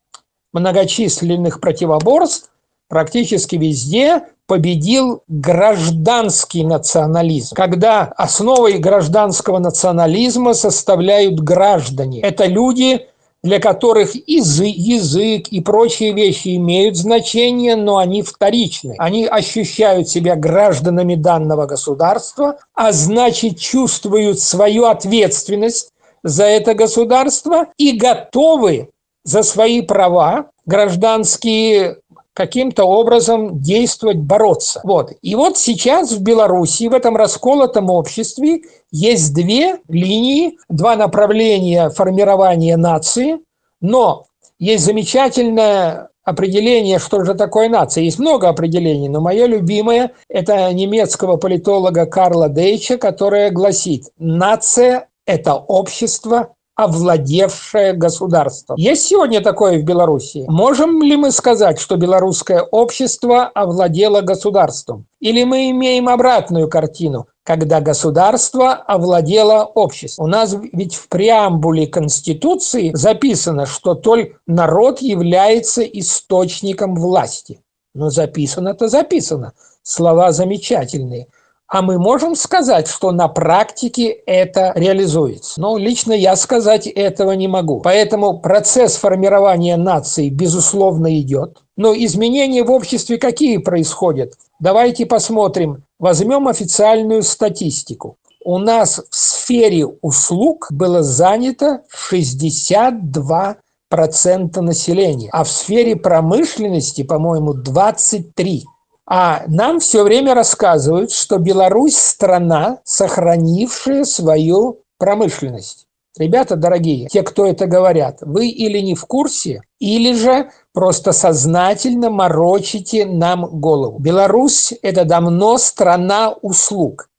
многочисленных 0.54 1.60
противоборств 1.60 2.50
практически 2.88 3.56
везде 3.56 4.22
победил 4.46 5.24
гражданский 5.28 6.64
национализм, 6.64 7.54
когда 7.54 8.04
основой 8.16 8.78
гражданского 8.78 9.58
национализма 9.58 10.54
составляют 10.54 11.38
граждане. 11.40 12.22
Это 12.22 12.46
люди, 12.46 13.08
для 13.44 13.60
которых 13.60 14.14
язык 14.14 15.48
и 15.48 15.60
прочие 15.60 16.12
вещи 16.12 16.56
имеют 16.56 16.96
значение, 16.96 17.76
но 17.76 17.98
они 17.98 18.22
вторичны. 18.22 18.94
Они 18.98 19.26
ощущают 19.26 20.08
себя 20.08 20.34
гражданами 20.34 21.14
данного 21.14 21.66
государства, 21.66 22.56
а 22.74 22.90
значит 22.92 23.58
чувствуют 23.58 24.40
свою 24.40 24.86
ответственность 24.86 25.90
за 26.22 26.44
это 26.44 26.72
государство 26.72 27.66
и 27.76 27.92
готовы 27.92 28.88
за 29.24 29.42
свои 29.42 29.82
права 29.82 30.46
гражданские 30.64 31.98
каким-то 32.34 32.84
образом 32.84 33.60
действовать, 33.60 34.18
бороться. 34.18 34.80
Вот. 34.84 35.12
И 35.22 35.34
вот 35.36 35.56
сейчас 35.56 36.12
в 36.12 36.22
Беларуси, 36.22 36.88
в 36.88 36.92
этом 36.92 37.16
расколотом 37.16 37.88
обществе, 37.90 38.62
есть 38.90 39.32
две 39.34 39.78
линии, 39.88 40.58
два 40.68 40.96
направления 40.96 41.90
формирования 41.90 42.76
нации, 42.76 43.38
но 43.80 44.26
есть 44.58 44.84
замечательное 44.84 46.10
определение, 46.24 46.98
что 46.98 47.24
же 47.24 47.34
такое 47.34 47.68
нация. 47.68 48.02
Есть 48.02 48.18
много 48.18 48.48
определений, 48.48 49.08
но 49.08 49.20
мое 49.20 49.46
любимое– 49.46 50.12
это 50.28 50.72
немецкого 50.72 51.36
политолога 51.36 52.06
Карла 52.06 52.48
Дейча, 52.48 52.98
которое 52.98 53.50
гласит 53.50 54.04
«нация– 54.18 55.08
это 55.26 55.54
общество, 55.54 56.54
овладевшее 56.76 57.92
государство. 57.92 58.74
Есть 58.76 59.04
сегодня 59.04 59.40
такое 59.40 59.78
в 59.78 59.84
Беларуси? 59.84 60.44
Можем 60.48 61.02
ли 61.02 61.16
мы 61.16 61.30
сказать, 61.30 61.78
что 61.78 61.96
белорусское 61.96 62.62
общество 62.62 63.44
овладело 63.44 64.20
государством? 64.22 65.06
Или 65.20 65.44
мы 65.44 65.70
имеем 65.70 66.08
обратную 66.08 66.68
картину, 66.68 67.28
когда 67.44 67.80
государство 67.80 68.72
овладело 68.72 69.64
обществом? 69.64 70.24
У 70.24 70.28
нас 70.28 70.56
ведь 70.72 70.94
в 70.94 71.08
преамбуле 71.08 71.86
Конституции 71.86 72.92
записано, 72.94 73.66
что 73.66 73.94
только 73.94 74.38
народ 74.46 75.00
является 75.00 75.82
источником 75.82 76.96
власти. 76.96 77.60
Но 77.94 78.10
записано-то 78.10 78.88
записано. 78.88 79.52
Слова 79.82 80.32
замечательные– 80.32 81.28
а 81.66 81.82
мы 81.82 81.98
можем 81.98 82.34
сказать, 82.36 82.88
что 82.88 83.10
на 83.10 83.28
практике 83.28 84.08
это 84.08 84.72
реализуется. 84.76 85.60
Но 85.60 85.76
лично 85.78 86.12
я 86.12 86.36
сказать 86.36 86.86
этого 86.86 87.32
не 87.32 87.48
могу. 87.48 87.80
Поэтому 87.80 88.38
процесс 88.38 88.96
формирования 88.96 89.76
нации, 89.76 90.28
безусловно, 90.28 91.18
идет. 91.18 91.62
Но 91.76 91.94
изменения 91.94 92.62
в 92.62 92.70
обществе 92.70 93.18
какие 93.18 93.56
происходят? 93.58 94.34
Давайте 94.60 95.06
посмотрим. 95.06 95.84
Возьмем 95.98 96.48
официальную 96.48 97.22
статистику. 97.22 98.18
У 98.44 98.58
нас 98.58 99.00
в 99.10 99.14
сфере 99.16 99.86
услуг 99.86 100.66
было 100.70 101.02
занято 101.02 101.80
62 101.88 103.56
процента 103.88 104.60
населения, 104.60 105.30
а 105.32 105.44
в 105.44 105.50
сфере 105.50 105.96
промышленности, 105.96 107.02
по-моему, 107.02 107.54
23. 107.54 108.64
А 109.06 109.44
нам 109.48 109.80
все 109.80 110.02
время 110.02 110.34
рассказывают, 110.34 111.12
что 111.12 111.38
Беларусь– 111.38 111.96
страна, 111.98 112.78
сохранившая 112.84 114.04
свою 114.04 114.80
промышленность. 114.98 115.86
Ребята 116.16 116.54
дорогие, 116.54 117.08
те, 117.08 117.22
кто 117.22 117.44
это 117.44 117.66
говорят, 117.66 118.18
вы 118.20 118.48
или 118.48 118.78
не 118.78 118.94
в 118.94 119.04
курсе, 119.04 119.62
или 119.80 120.14
же 120.14 120.50
просто 120.72 121.12
сознательно 121.12 122.08
морочите 122.08 123.04
нам 123.04 123.46
голову. 123.46 123.98
Беларусь– 123.98 124.72
это 124.82 125.04
давно 125.04 125.58
страна 125.58 126.32
услуг. 126.40 127.10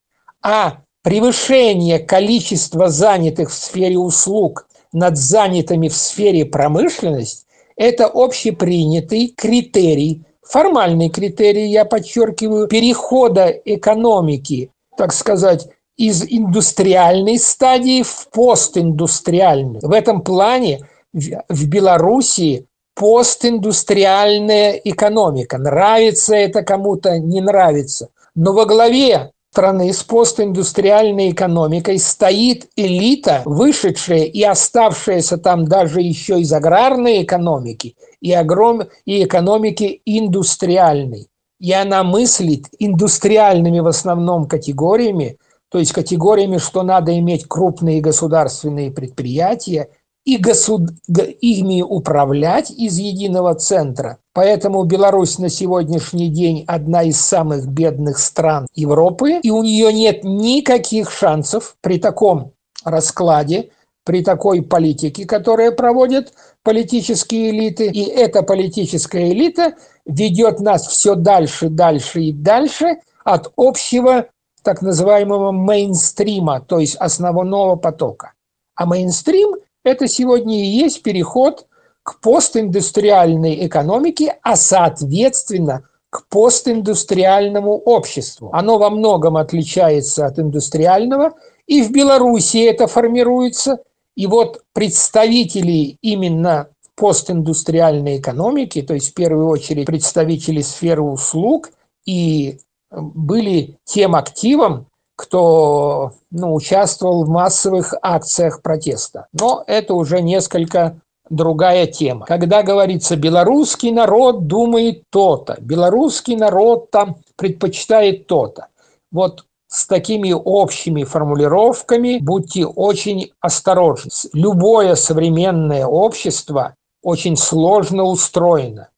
А 0.41 0.77
превышение 1.03 1.99
количества 1.99 2.89
занятых 2.89 3.51
в 3.51 3.53
сфере 3.53 3.97
услуг 3.97 4.67
над 4.93 5.17
занятыми 5.17 5.89
в 5.89 5.95
сфере 5.95 6.45
промышленности– 6.45 7.45
это 7.75 8.09
общепринятый 8.11 9.27
критерий, 9.35 10.23
формальный 10.47 11.10
критерий, 11.10 11.67
я 11.67 11.86
подчеркиваю, 11.86 12.67
перехода 12.67 13.49
экономики, 13.49 14.71
так 14.97 15.13
сказать, 15.13 15.67
из 15.97 16.23
индустриальной 16.27 17.39
стадии 17.39 18.03
в 18.03 18.27
постиндустриальную. 18.31 19.79
В 19.81 19.91
этом 19.91 20.21
плане 20.21 20.88
в 21.13 21.67
Белоруссии 21.67 22.65
постиндустриальная 22.95 24.71
экономика. 24.71 25.58
Нравится 25.58 26.36
это 26.36 26.63
кому-то, 26.63 27.19
не 27.19 27.41
нравится. 27.41 28.10
Но 28.36 28.53
во 28.53 28.65
главе 28.65 29.31
страны 29.55 29.93
с 29.93 30.03
постиндустриальной 30.03 31.31
экономикой 31.31 31.97
стоит 31.97 32.67
элита, 32.75 33.41
вышедшая 33.45 34.25
и 34.25 34.43
оставшаяся 34.43 35.37
там 35.37 35.63
даже 35.63 36.01
еще 36.01 36.41
из 36.41 36.51
аграрной 36.51 37.23
экономики 37.23 37.95
и, 38.19 38.33
огром... 38.33 38.83
и 39.05 39.23
экономики 39.23 40.01
индустриальной. 40.03 41.29
И 41.61 41.71
она 41.71 42.03
мыслит 42.03 42.65
индустриальными 42.79 43.79
в 43.79 43.87
основном 43.87 44.45
категориями, 44.45 45.37
то 45.71 45.79
есть 45.79 45.93
категориями, 45.93 46.57
что 46.57 46.83
надо 46.83 47.17
иметь 47.17 47.45
крупные 47.47 48.01
государственные 48.01 48.91
предприятия 48.91 49.87
и 50.25 50.38
госуд... 50.38 50.89
ими 51.07 51.81
управлять 51.81 52.71
из 52.71 52.97
единого 52.97 53.55
центра. 53.55 54.17
Поэтому 54.33 54.83
Беларусь 54.83 55.39
на 55.39 55.49
сегодняшний 55.49 56.29
день 56.29 56.65
одна 56.67 57.03
из 57.03 57.21
самых 57.21 57.67
бедных 57.67 58.17
стран 58.17 58.67
Европы, 58.73 59.39
и 59.41 59.51
у 59.51 59.63
нее 59.63 59.93
нет 59.93 60.23
никаких 60.23 61.11
шансов 61.11 61.77
при 61.81 61.99
таком 61.99 62.51
раскладе, 62.83 63.69
при 64.03 64.23
такой 64.23 64.61
политике, 64.61 65.25
которая 65.25 65.71
проводят 65.71 66.33
политические 66.63 67.51
элиты. 67.51 67.88
И 67.88 68.03
эта 68.03 68.43
политическая 68.43 69.31
элита 69.31 69.75
ведет 70.05 70.59
нас 70.59 70.88
все 70.88 71.15
дальше, 71.15 71.69
дальше 71.69 72.21
и 72.23 72.31
дальше 72.31 72.97
от 73.23 73.51
общего 73.55 74.27
так 74.63 74.81
называемого 74.81 75.51
мейнстрима, 75.51 76.59
то 76.59 76.79
есть 76.79 76.95
основного 76.95 77.75
потока. 77.75 78.33
А 78.75 78.85
мейнстрим– 78.85 79.55
это 79.85 80.07
сегодня 80.07 80.59
и 80.61 80.67
есть 80.67 81.03
переход 81.03 81.67
к 82.03 82.19
постиндустриальной 82.19 83.65
экономике, 83.65 84.37
а 84.41 84.55
соответственно 84.55 85.87
к 86.09 86.27
постиндустриальному 86.27 87.77
обществу. 87.77 88.49
Оно 88.53 88.77
во 88.77 88.89
многом 88.89 89.37
отличается 89.37 90.25
от 90.25 90.39
индустриального, 90.39 91.33
и 91.67 91.81
в 91.81 91.91
Беларуси 91.91 92.57
это 92.57 92.87
формируется. 92.87 93.79
И 94.15 94.27
вот 94.27 94.63
представители 94.73 95.97
именно 96.01 96.69
постиндустриальной 96.95 98.19
экономики, 98.19 98.81
то 98.81 98.93
есть 98.93 99.11
в 99.11 99.13
первую 99.13 99.47
очередь 99.47 99.85
представители 99.85 100.61
сферы 100.61 101.01
услуг 101.01 101.71
и 102.05 102.59
были 102.91 103.77
тем 103.83 104.15
активом, 104.15 104.87
кто 105.15 106.12
ну, 106.32 106.54
участвовал 106.54 107.23
в 107.23 107.30
массовых 107.30 107.93
акциях 108.01 108.62
протеста. 108.62 109.28
Но 109.34 109.63
это 109.65 109.93
уже 109.93 110.21
несколько 110.21 110.99
другая 111.30 111.88
тема. 111.88 112.25
Когда 112.25 112.63
говорится, 112.63 113.15
белорусский 113.15 113.91
народ 113.91 114.47
думает 114.47 115.04
то-то, 115.10 115.58
белорусский 115.60 116.36
народ 116.36 116.91
там 116.91 117.17
предпочитает 117.36 118.28
то-то. 118.28 118.67
Вот 119.12 119.45
с 119.67 119.88
такими 119.88 120.32
общими 120.32 121.04
формулировками 121.04 122.19
будьте 122.21 122.65
очень 122.65 123.32
осторожны. 123.39 124.12
Любое 124.34 124.95
современное 124.95 125.86
общество 125.86 126.75
очень 127.01 127.36
сложно 127.36 128.04
устроено. 128.04 128.89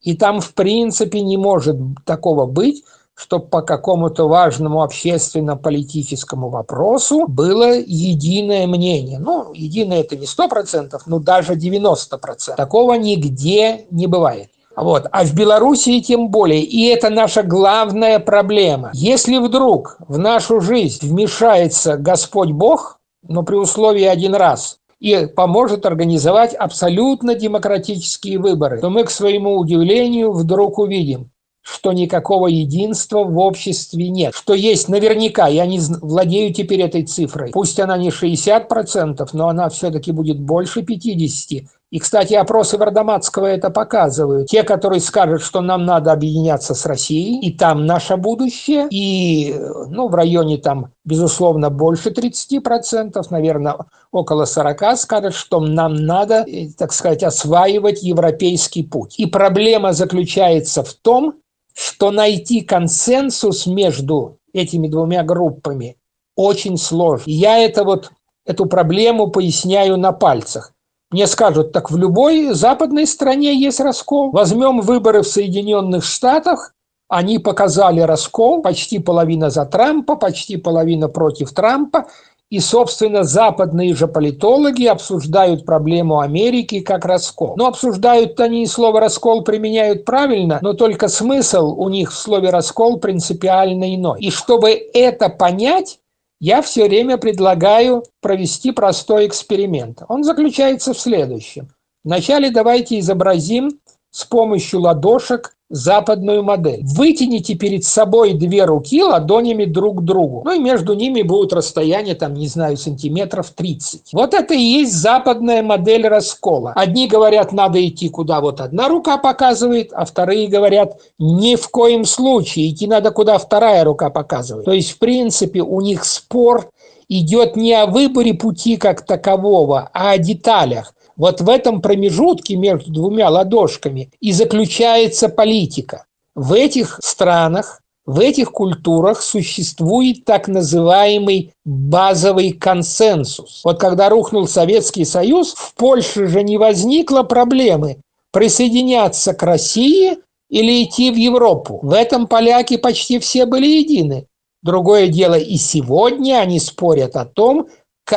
И 0.00 0.16
там, 0.16 0.40
в 0.40 0.54
принципе, 0.54 1.20
не 1.22 1.36
может 1.36 1.76
такого 2.04 2.46
быть, 2.46 2.84
чтобы 3.18 3.46
по 3.46 3.62
какому-то 3.62 4.28
важному 4.28 4.82
общественно-политическому 4.82 6.50
вопросу 6.50 7.26
было 7.26 7.74
единое 7.74 8.68
мнение. 8.68 9.18
Ну, 9.18 9.52
единое 9.52 10.00
это 10.00 10.16
не 10.16 10.26
100%, 10.26 11.00
но 11.06 11.18
даже 11.18 11.54
90%. 11.54 12.54
Такого 12.56 12.94
нигде 12.94 13.86
не 13.90 14.06
бывает. 14.06 14.50
Вот. 14.76 15.06
А 15.10 15.24
в 15.24 15.34
Белоруссии 15.34 15.98
тем 15.98 16.28
более. 16.28 16.62
И 16.62 16.86
это 16.86 17.10
наша 17.10 17.42
главная 17.42 18.20
проблема. 18.20 18.90
Если 18.94 19.38
вдруг 19.38 19.96
в 20.06 20.16
нашу 20.16 20.60
жизнь 20.60 21.04
вмешается 21.08 21.96
Господь 21.96 22.52
Бог, 22.52 23.00
но 23.26 23.42
при 23.42 23.56
условии 23.56 24.04
один 24.04 24.36
раз, 24.36 24.78
и 25.00 25.26
поможет 25.26 25.86
организовать 25.86 26.54
абсолютно 26.54 27.34
демократические 27.34 28.38
выборы, 28.38 28.80
то 28.80 28.90
мы, 28.90 29.02
к 29.02 29.10
своему 29.10 29.56
удивлению, 29.56 30.30
вдруг 30.30 30.78
увидим, 30.78 31.30
что 31.68 31.92
никакого 31.92 32.46
единства 32.46 33.24
в 33.24 33.38
обществе 33.38 34.08
нет. 34.08 34.34
Что 34.34 34.54
есть 34.54 34.88
наверняка, 34.88 35.48
я 35.48 35.66
не 35.66 35.80
владею 35.80 36.52
теперь 36.54 36.80
этой 36.80 37.04
цифрой. 37.04 37.50
Пусть 37.50 37.78
она 37.78 37.98
не 37.98 38.08
60%, 38.08 39.28
но 39.32 39.48
она 39.48 39.68
все-таки 39.68 40.12
будет 40.12 40.40
больше 40.40 40.80
50%. 40.80 41.66
И, 41.90 42.00
кстати, 42.00 42.34
опросы 42.34 42.76
Вардаматского 42.76 43.46
это 43.46 43.70
показывают. 43.70 44.48
Те, 44.50 44.62
которые 44.62 45.00
скажут, 45.00 45.40
что 45.40 45.62
нам 45.62 45.86
надо 45.86 46.12
объединяться 46.12 46.74
с 46.74 46.84
Россией, 46.84 47.40
и 47.40 47.56
там 47.56 47.86
наше 47.86 48.18
будущее, 48.18 48.88
и 48.90 49.56
ну, 49.88 50.08
в 50.08 50.14
районе 50.14 50.58
там, 50.58 50.92
безусловно, 51.06 51.70
больше 51.70 52.10
30%, 52.10 53.22
наверное, 53.30 53.76
около 54.12 54.44
40% 54.44 54.96
скажут, 54.96 55.34
что 55.34 55.60
нам 55.60 55.94
надо, 55.94 56.44
э, 56.46 56.68
так 56.76 56.92
сказать, 56.92 57.22
осваивать 57.22 58.02
европейский 58.02 58.82
путь. 58.82 59.18
И 59.18 59.24
проблема 59.24 59.94
заключается 59.94 60.82
в 60.82 60.92
том, 60.92 61.36
что 61.78 62.10
найти 62.10 62.62
консенсус 62.62 63.66
между 63.66 64.38
этими 64.52 64.88
двумя 64.88 65.22
группами 65.22 65.96
очень 66.34 66.76
сложно. 66.76 67.22
Я 67.26 67.58
это 67.58 67.84
вот, 67.84 68.10
эту 68.44 68.66
проблему 68.66 69.30
поясняю 69.30 69.96
на 69.96 70.10
пальцах. 70.10 70.72
Мне 71.12 71.28
скажут, 71.28 71.70
так 71.70 71.92
в 71.92 71.96
любой 71.96 72.52
западной 72.52 73.06
стране 73.06 73.54
есть 73.56 73.78
раскол. 73.78 74.32
Возьмем 74.32 74.80
выборы 74.80 75.22
в 75.22 75.28
Соединенных 75.28 76.04
Штатах, 76.04 76.74
они 77.08 77.38
показали 77.38 78.00
раскол, 78.00 78.60
почти 78.60 78.98
половина 78.98 79.48
за 79.48 79.64
Трампа, 79.64 80.16
почти 80.16 80.56
половина 80.56 81.08
против 81.08 81.52
Трампа. 81.52 82.08
И, 82.50 82.60
собственно, 82.60 83.24
западные 83.24 83.94
же 83.94 84.08
политологи 84.08 84.86
обсуждают 84.86 85.66
проблему 85.66 86.20
Америки 86.20 86.80
как 86.80 87.04
раскол. 87.04 87.54
Но 87.58 87.66
обсуждают 87.66 88.40
они 88.40 88.66
слово 88.66 89.00
«раскол» 89.00 89.44
применяют 89.44 90.06
правильно, 90.06 90.58
но 90.62 90.72
только 90.72 91.08
смысл 91.08 91.74
у 91.76 91.90
них 91.90 92.10
в 92.10 92.16
слове 92.16 92.48
«раскол» 92.48 93.00
принципиально 93.00 93.94
иной. 93.94 94.20
И 94.20 94.30
чтобы 94.30 94.70
это 94.70 95.28
понять, 95.28 95.98
я 96.40 96.62
все 96.62 96.88
время 96.88 97.18
предлагаю 97.18 98.04
провести 98.22 98.72
простой 98.72 99.26
эксперимент. 99.26 100.02
Он 100.08 100.24
заключается 100.24 100.94
в 100.94 100.98
следующем. 100.98 101.68
Вначале 102.02 102.50
давайте 102.50 102.98
изобразим 102.98 103.78
с 104.10 104.24
помощью 104.24 104.80
ладошек 104.80 105.54
западную 105.70 106.42
модель. 106.42 106.80
Вытяните 106.82 107.54
перед 107.54 107.84
собой 107.84 108.32
две 108.32 108.64
руки 108.64 109.02
ладонями 109.02 109.64
друг 109.64 110.00
к 110.00 110.04
другу. 110.04 110.42
Ну 110.44 110.54
и 110.54 110.58
между 110.58 110.94
ними 110.94 111.22
будет 111.22 111.52
расстояние, 111.52 112.14
там, 112.14 112.34
не 112.34 112.48
знаю, 112.48 112.76
сантиметров 112.76 113.52
30. 113.54 114.12
Вот 114.12 114.34
это 114.34 114.54
и 114.54 114.60
есть 114.60 114.94
западная 114.94 115.62
модель 115.62 116.06
раскола. 116.06 116.72
Одни 116.74 117.06
говорят, 117.06 117.52
надо 117.52 117.86
идти 117.86 118.08
куда 118.08 118.40
вот 118.40 118.60
одна 118.60 118.88
рука 118.88 119.18
показывает, 119.18 119.90
а 119.92 120.04
вторые 120.04 120.48
говорят, 120.48 121.00
ни 121.18 121.56
в 121.56 121.68
коем 121.68 122.04
случае, 122.04 122.70
идти 122.70 122.86
надо 122.86 123.10
куда 123.10 123.38
вторая 123.38 123.84
рука 123.84 124.10
показывает. 124.10 124.64
То 124.64 124.72
есть, 124.72 124.92
в 124.92 124.98
принципе, 124.98 125.60
у 125.60 125.80
них 125.80 126.04
спор 126.04 126.70
идет 127.08 127.56
не 127.56 127.72
о 127.72 127.86
выборе 127.86 128.34
пути 128.34 128.76
как 128.76 129.04
такового, 129.04 129.90
а 129.92 130.12
о 130.12 130.18
деталях. 130.18 130.94
Вот 131.18 131.40
в 131.40 131.48
этом 131.50 131.82
промежутке 131.82 132.54
между 132.54 132.92
двумя 132.92 133.28
ладошками 133.28 134.10
и 134.20 134.30
заключается 134.30 135.28
политика. 135.28 136.06
В 136.36 136.52
этих 136.52 137.00
странах, 137.02 137.82
в 138.06 138.20
этих 138.20 138.52
культурах 138.52 139.20
существует 139.20 140.24
так 140.24 140.46
называемый 140.46 141.52
базовый 141.64 142.52
консенсус. 142.52 143.62
Вот 143.64 143.80
когда 143.80 144.08
рухнул 144.08 144.46
Советский 144.46 145.04
Союз, 145.04 145.54
в 145.54 145.74
Польше 145.74 146.28
же 146.28 146.44
не 146.44 146.56
возникло 146.56 147.24
проблемы 147.24 147.98
присоединяться 148.32 149.34
к 149.34 149.42
России 149.42 150.18
или 150.48 150.84
идти 150.84 151.10
в 151.10 151.16
Европу. 151.16 151.80
В 151.82 151.92
этом 151.94 152.28
поляки 152.28 152.76
почти 152.76 153.18
все 153.18 153.44
были 153.44 153.66
едины. 153.66 154.26
Другое 154.62 155.08
дело, 155.08 155.34
и 155.34 155.56
сегодня 155.56 156.38
они 156.38 156.60
спорят 156.60 157.16
о 157.16 157.24
том, 157.24 157.66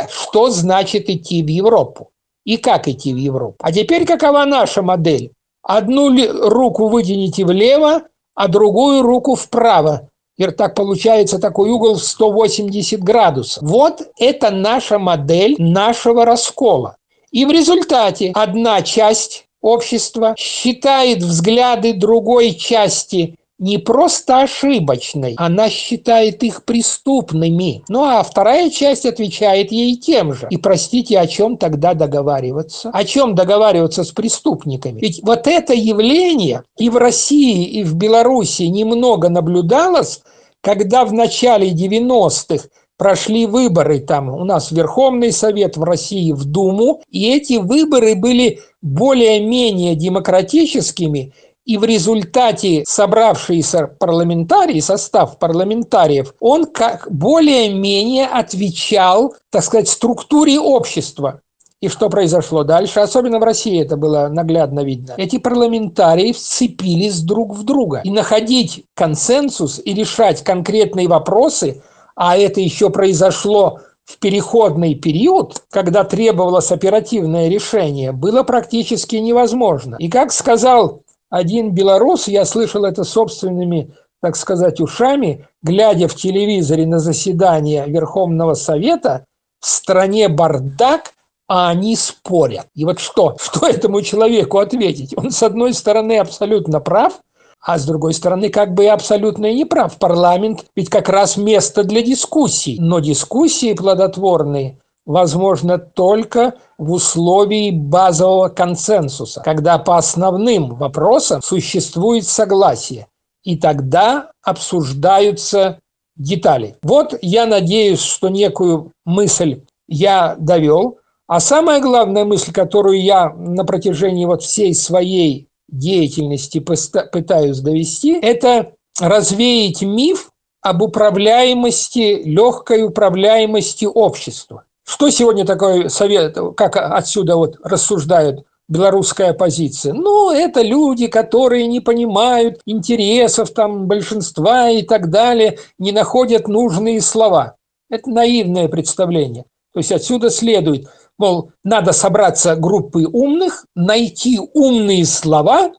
что 0.10 0.52
значит 0.52 1.10
идти 1.10 1.42
в 1.42 1.48
Европу 1.48 2.11
и 2.46 2.58
как 2.58 2.88
идти 2.88 3.14
в 3.14 3.18
Европу. 3.18 3.58
А 3.60 3.72
теперь 3.72 4.06
какова 4.06 4.46
наша 4.46 4.82
модель? 4.82 5.32
Одну 5.62 6.10
руку 6.50 6.88
вытяните 6.88 7.46
влево, 7.46 8.04
а 8.36 8.48
другую 8.48 9.02
руку 9.02 9.36
вправо. 9.36 10.10
И 10.38 10.46
так 10.48 10.74
получается 10.76 11.38
такой 11.38 11.70
угол 11.70 11.96
в 11.96 12.04
180 12.04 13.04
градусов. 13.04 13.62
Вот 13.62 14.02
это 14.18 14.50
наша 14.50 14.98
модель 14.98 15.56
нашего 15.60 16.26
раскола. 16.26 16.98
И 17.32 17.46
в 17.46 17.52
результате 17.52 18.32
одна 18.34 18.82
часть 18.82 19.46
общества 19.62 20.34
считает 20.38 21.20
взгляды 21.20 21.94
другой 21.94 22.54
части 22.54 23.36
не 23.62 23.78
просто 23.78 24.42
ошибочной, 24.42 25.36
она 25.38 25.70
считает 25.70 26.44
их 26.44 26.66
преступными. 26.66 27.84
Ну 27.88 28.04
а 28.04 28.24
вторая 28.24 28.72
часть 28.72 29.06
отвечает 29.06 29.72
ей 29.72 29.96
тем 29.96 30.34
же. 30.34 30.48
И 30.50 30.58
простите, 30.58 31.20
о 31.20 31.28
чем 31.28 31.58
тогда 31.58 31.94
договариваться? 31.94 32.90
О 32.92 33.04
чем 33.04 33.36
договариваться 33.36 34.04
с 34.04 34.12
преступниками? 34.12 35.00
Ведь 35.00 35.22
вот 35.24 35.46
это 35.46 35.74
явление 35.74 36.64
и 36.78 36.90
в 36.90 36.98
России, 36.98 37.66
и 37.66 37.84
в 37.84 37.94
Беларуси 37.94 38.64
немного 38.64 39.30
наблюдалось, 39.30 40.24
когда 40.62 41.06
в 41.06 41.14
начале 41.14 41.70
90-х 41.70 42.68
прошли 42.98 43.46
выборы 43.46 44.00
там 44.00 44.30
у 44.30 44.44
нас 44.44 44.72
Верховный 44.72 45.32
Совет 45.32 45.78
в 45.78 45.84
России, 45.84 46.32
в 46.32 46.46
Думу, 46.46 47.02
и 47.10 47.32
эти 47.32 47.58
выборы 47.58 48.16
были 48.16 48.60
более-менее 48.82 49.96
демократическими, 49.96 51.34
и 51.72 51.78
в 51.78 51.86
результате 51.86 52.84
собравшийся 52.86 53.88
парламентарий, 53.88 54.82
состав 54.82 55.40
парламентариев, 55.40 56.34
он 56.42 56.66
как 56.66 57.08
более-менее 57.10 58.26
отвечал, 58.26 59.36
так 59.50 59.64
сказать, 59.64 59.88
структуре 59.88 60.60
общества. 60.60 61.40
И 61.80 61.88
что 61.88 62.10
произошло 62.10 62.66
дальше? 62.66 63.00
Особенно 63.00 63.40
в 63.40 63.44
России 63.44 63.82
это 63.82 63.96
было 63.96 64.28
наглядно 64.28 64.82
видно. 64.82 65.14
Эти 65.16 65.38
парламентарии 65.38 66.34
вцепились 66.34 67.22
друг 67.22 67.56
в 67.56 67.64
друга. 67.64 68.02
И 68.04 68.12
находить 68.12 68.84
консенсус 68.94 69.80
и 69.84 69.94
решать 69.94 70.44
конкретные 70.44 71.08
вопросы, 71.08 71.82
а 72.18 72.38
это 72.38 72.60
еще 72.60 72.90
произошло 72.90 73.80
в 74.04 74.18
переходный 74.18 74.94
период, 74.96 75.64
когда 75.72 76.04
требовалось 76.04 76.70
оперативное 76.70 77.48
решение, 77.48 78.12
было 78.12 78.44
практически 78.44 79.16
невозможно. 79.16 79.96
И 80.00 80.10
как 80.10 80.34
сказал 80.34 81.04
один 81.32 81.72
белорус, 81.72 82.28
я 82.28 82.46
слышал 82.46 82.86
это 82.86 83.04
собственными, 83.04 83.96
так 84.22 84.36
сказать, 84.36 84.80
ушами, 84.82 85.48
глядя 85.64 86.08
в 86.08 86.16
телевизоре 86.16 86.86
на 86.86 87.00
заседание 87.00 87.88
Верховного 87.88 88.54
Совета, 88.54 89.26
в 89.60 89.66
стране 89.66 90.28
бардак, 90.28 91.14
а 91.48 91.70
они 91.70 91.96
спорят. 91.96 92.68
И 92.76 92.86
вот 92.86 93.00
что? 93.00 93.38
Что 93.42 93.66
этому 93.66 94.02
человеку 94.02 94.60
ответить? 94.60 95.18
Он, 95.18 95.32
с 95.32 95.42
одной 95.42 95.74
стороны, 95.74 96.18
абсолютно 96.18 96.82
прав, 96.82 97.22
а 97.62 97.80
с 97.80 97.86
другой 97.86 98.14
стороны, 98.14 98.50
как 98.50 98.74
бы 98.74 98.84
и 98.84 98.88
абсолютно 98.88 99.46
и 99.46 99.56
не 99.56 99.66
прав. 99.66 99.98
Парламент 100.00 100.66
ведь 100.76 100.90
как 100.90 101.08
раз 101.08 101.38
место 101.38 101.84
для 101.84 102.02
дискуссий. 102.02 102.78
Но 102.80 103.00
дискуссии 103.00 103.74
плодотворные 103.74 104.80
возможно 105.06 105.78
только 105.78 106.56
в 106.78 106.92
условии 106.92 107.72
базового 107.72 108.50
консенсуса, 108.50 109.42
когда 109.44 109.78
по 109.78 109.98
основным 109.98 110.76
вопросам 110.76 111.42
существует 111.42 112.26
согласие, 112.26 113.08
и 113.44 113.58
тогда 113.58 114.32
обсуждаются 114.44 115.80
детали. 116.16 116.78
Вот 116.84 117.18
я 117.22 117.46
надеюсь, 117.46 118.02
что 118.02 118.30
некую 118.30 118.92
мысль 119.06 119.62
я 119.88 120.36
довел, 120.38 121.00
а 121.28 121.40
самая 121.40 121.82
главная 121.82 122.26
мысль, 122.26 122.52
которую 122.52 123.02
я 123.02 123.30
на 123.30 123.64
протяжении 123.64 124.26
вот 124.26 124.44
всей 124.44 124.76
своей 124.76 125.48
деятельности 125.70 126.60
пытаюсь 126.60 127.60
довести, 127.60 128.20
это 128.22 128.74
развеять 129.00 129.82
миф 129.82 130.30
об 130.62 130.82
управляемости, 130.82 132.22
легкой 132.24 132.84
управляемости 132.84 133.86
общества. 133.86 134.66
Что 134.84 135.10
сегодня 135.10 135.46
такое 135.46 135.90
совет, 135.90 136.38
как 136.58 136.76
отсюда 136.76 137.36
вот 137.36 137.58
рассуждают 137.64 138.46
белорусская 138.68 139.32
оппозиция? 139.32 139.94
Ну, 139.94 140.32
это 140.32 140.62
люди, 140.62 141.08
которые 141.08 141.68
не 141.68 141.80
понимают 141.80 142.60
интересов 142.66 143.52
там 143.52 143.88
большинства 143.88 144.70
и 144.70 144.82
так 144.82 145.10
далее, 145.10 145.60
не 145.78 145.92
находят 145.92 146.48
нужные 146.48 147.02
слова. 147.02 147.56
Это 147.90 148.10
наивное 148.10 148.68
представление. 148.68 149.46
То 149.74 149.80
есть 149.80 149.92
отсюда 149.92 150.30
следует, 150.30 150.88
мол, 151.18 151.52
надо 151.64 151.94
собраться 151.94 152.56
группы 152.56 153.06
умных, 153.06 153.66
найти 153.76 154.40
умные 154.54 155.06
слова, 155.06 155.72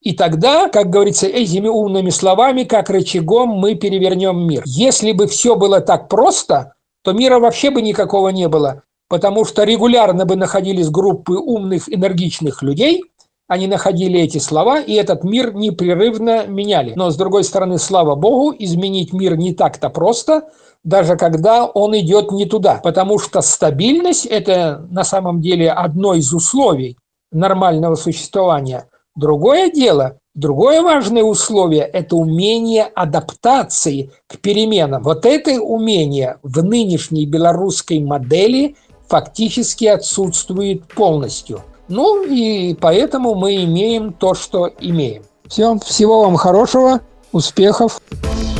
и 0.00 0.12
тогда, 0.12 0.68
как 0.68 0.90
говорится, 0.90 1.26
этими 1.26 1.68
умными 1.68 2.10
словами, 2.10 2.64
как 2.64 2.88
рычагом, 2.88 3.50
мы 3.50 3.74
перевернем 3.74 4.46
мир. 4.46 4.62
Если 4.64 5.12
бы 5.12 5.26
все 5.26 5.56
было 5.56 5.80
так 5.80 6.08
просто, 6.08 6.74
то 7.08 7.14
мира 7.14 7.38
вообще 7.38 7.70
бы 7.70 7.80
никакого 7.80 8.28
не 8.28 8.48
было, 8.48 8.82
потому 9.08 9.46
что 9.46 9.64
регулярно 9.64 10.26
бы 10.26 10.36
находились 10.36 10.90
группы 10.90 11.38
умных, 11.38 11.88
энергичных 11.88 12.62
людей, 12.62 13.02
они 13.48 13.66
находили 13.66 14.20
эти 14.20 14.36
слова, 14.36 14.78
и 14.78 14.92
этот 14.92 15.24
мир 15.24 15.54
непрерывно 15.54 16.46
меняли. 16.46 16.92
Но, 16.96 17.08
с 17.08 17.16
другой 17.16 17.44
стороны, 17.44 17.78
слава 17.78 18.14
богу, 18.14 18.54
изменить 18.58 19.14
мир 19.14 19.38
не 19.38 19.54
так-то 19.54 19.88
просто, 19.88 20.50
даже 20.84 21.16
когда 21.16 21.64
он 21.64 21.98
идет 21.98 22.30
не 22.30 22.44
туда, 22.44 22.78
потому 22.84 23.18
что 23.18 23.40
стабильность– 23.40 24.26
это 24.30 24.86
на 24.90 25.02
самом 25.02 25.40
деле 25.40 25.70
одно 25.70 26.12
из 26.12 26.34
условий 26.34 26.98
нормального 27.32 27.94
существования. 27.94 28.90
Другое 29.16 29.70
дело, 29.70 30.18
Другое 30.38 30.82
важное 30.82 31.24
условие– 31.24 31.82
это 31.92 32.14
умение 32.14 32.84
адаптации 32.84 34.12
к 34.28 34.38
переменам. 34.38 35.02
Вот 35.02 35.26
это 35.26 35.60
умение 35.60 36.38
в 36.44 36.62
нынешней 36.62 37.26
белорусской 37.26 37.98
модели 37.98 38.76
фактически 39.08 39.86
отсутствует 39.86 40.86
полностью. 40.94 41.62
Ну 41.88 42.22
и 42.22 42.76
поэтому 42.80 43.34
мы 43.34 43.64
имеем 43.64 44.12
то, 44.12 44.34
что 44.34 44.70
имеем. 44.78 45.24
Все, 45.48 45.76
всего 45.84 46.22
вам 46.22 46.36
хорошего, 46.36 47.00
успехов. 47.32 48.00
С 48.12 48.57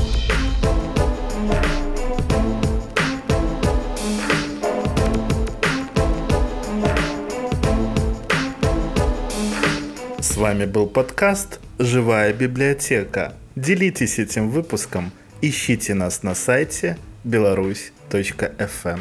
вами 10.39 10.67
был 10.67 10.87
подкаст 10.87 11.59
«Живая 11.81 12.33
библиотека». 12.33 13.35
Делитесь 13.57 14.21
этим 14.21 14.51
выпуском, 14.51 15.11
ищите 15.43 15.95
нас 15.95 16.23
на 16.23 16.37
сайте 16.37 16.97
беларусь.фм. 17.25 19.01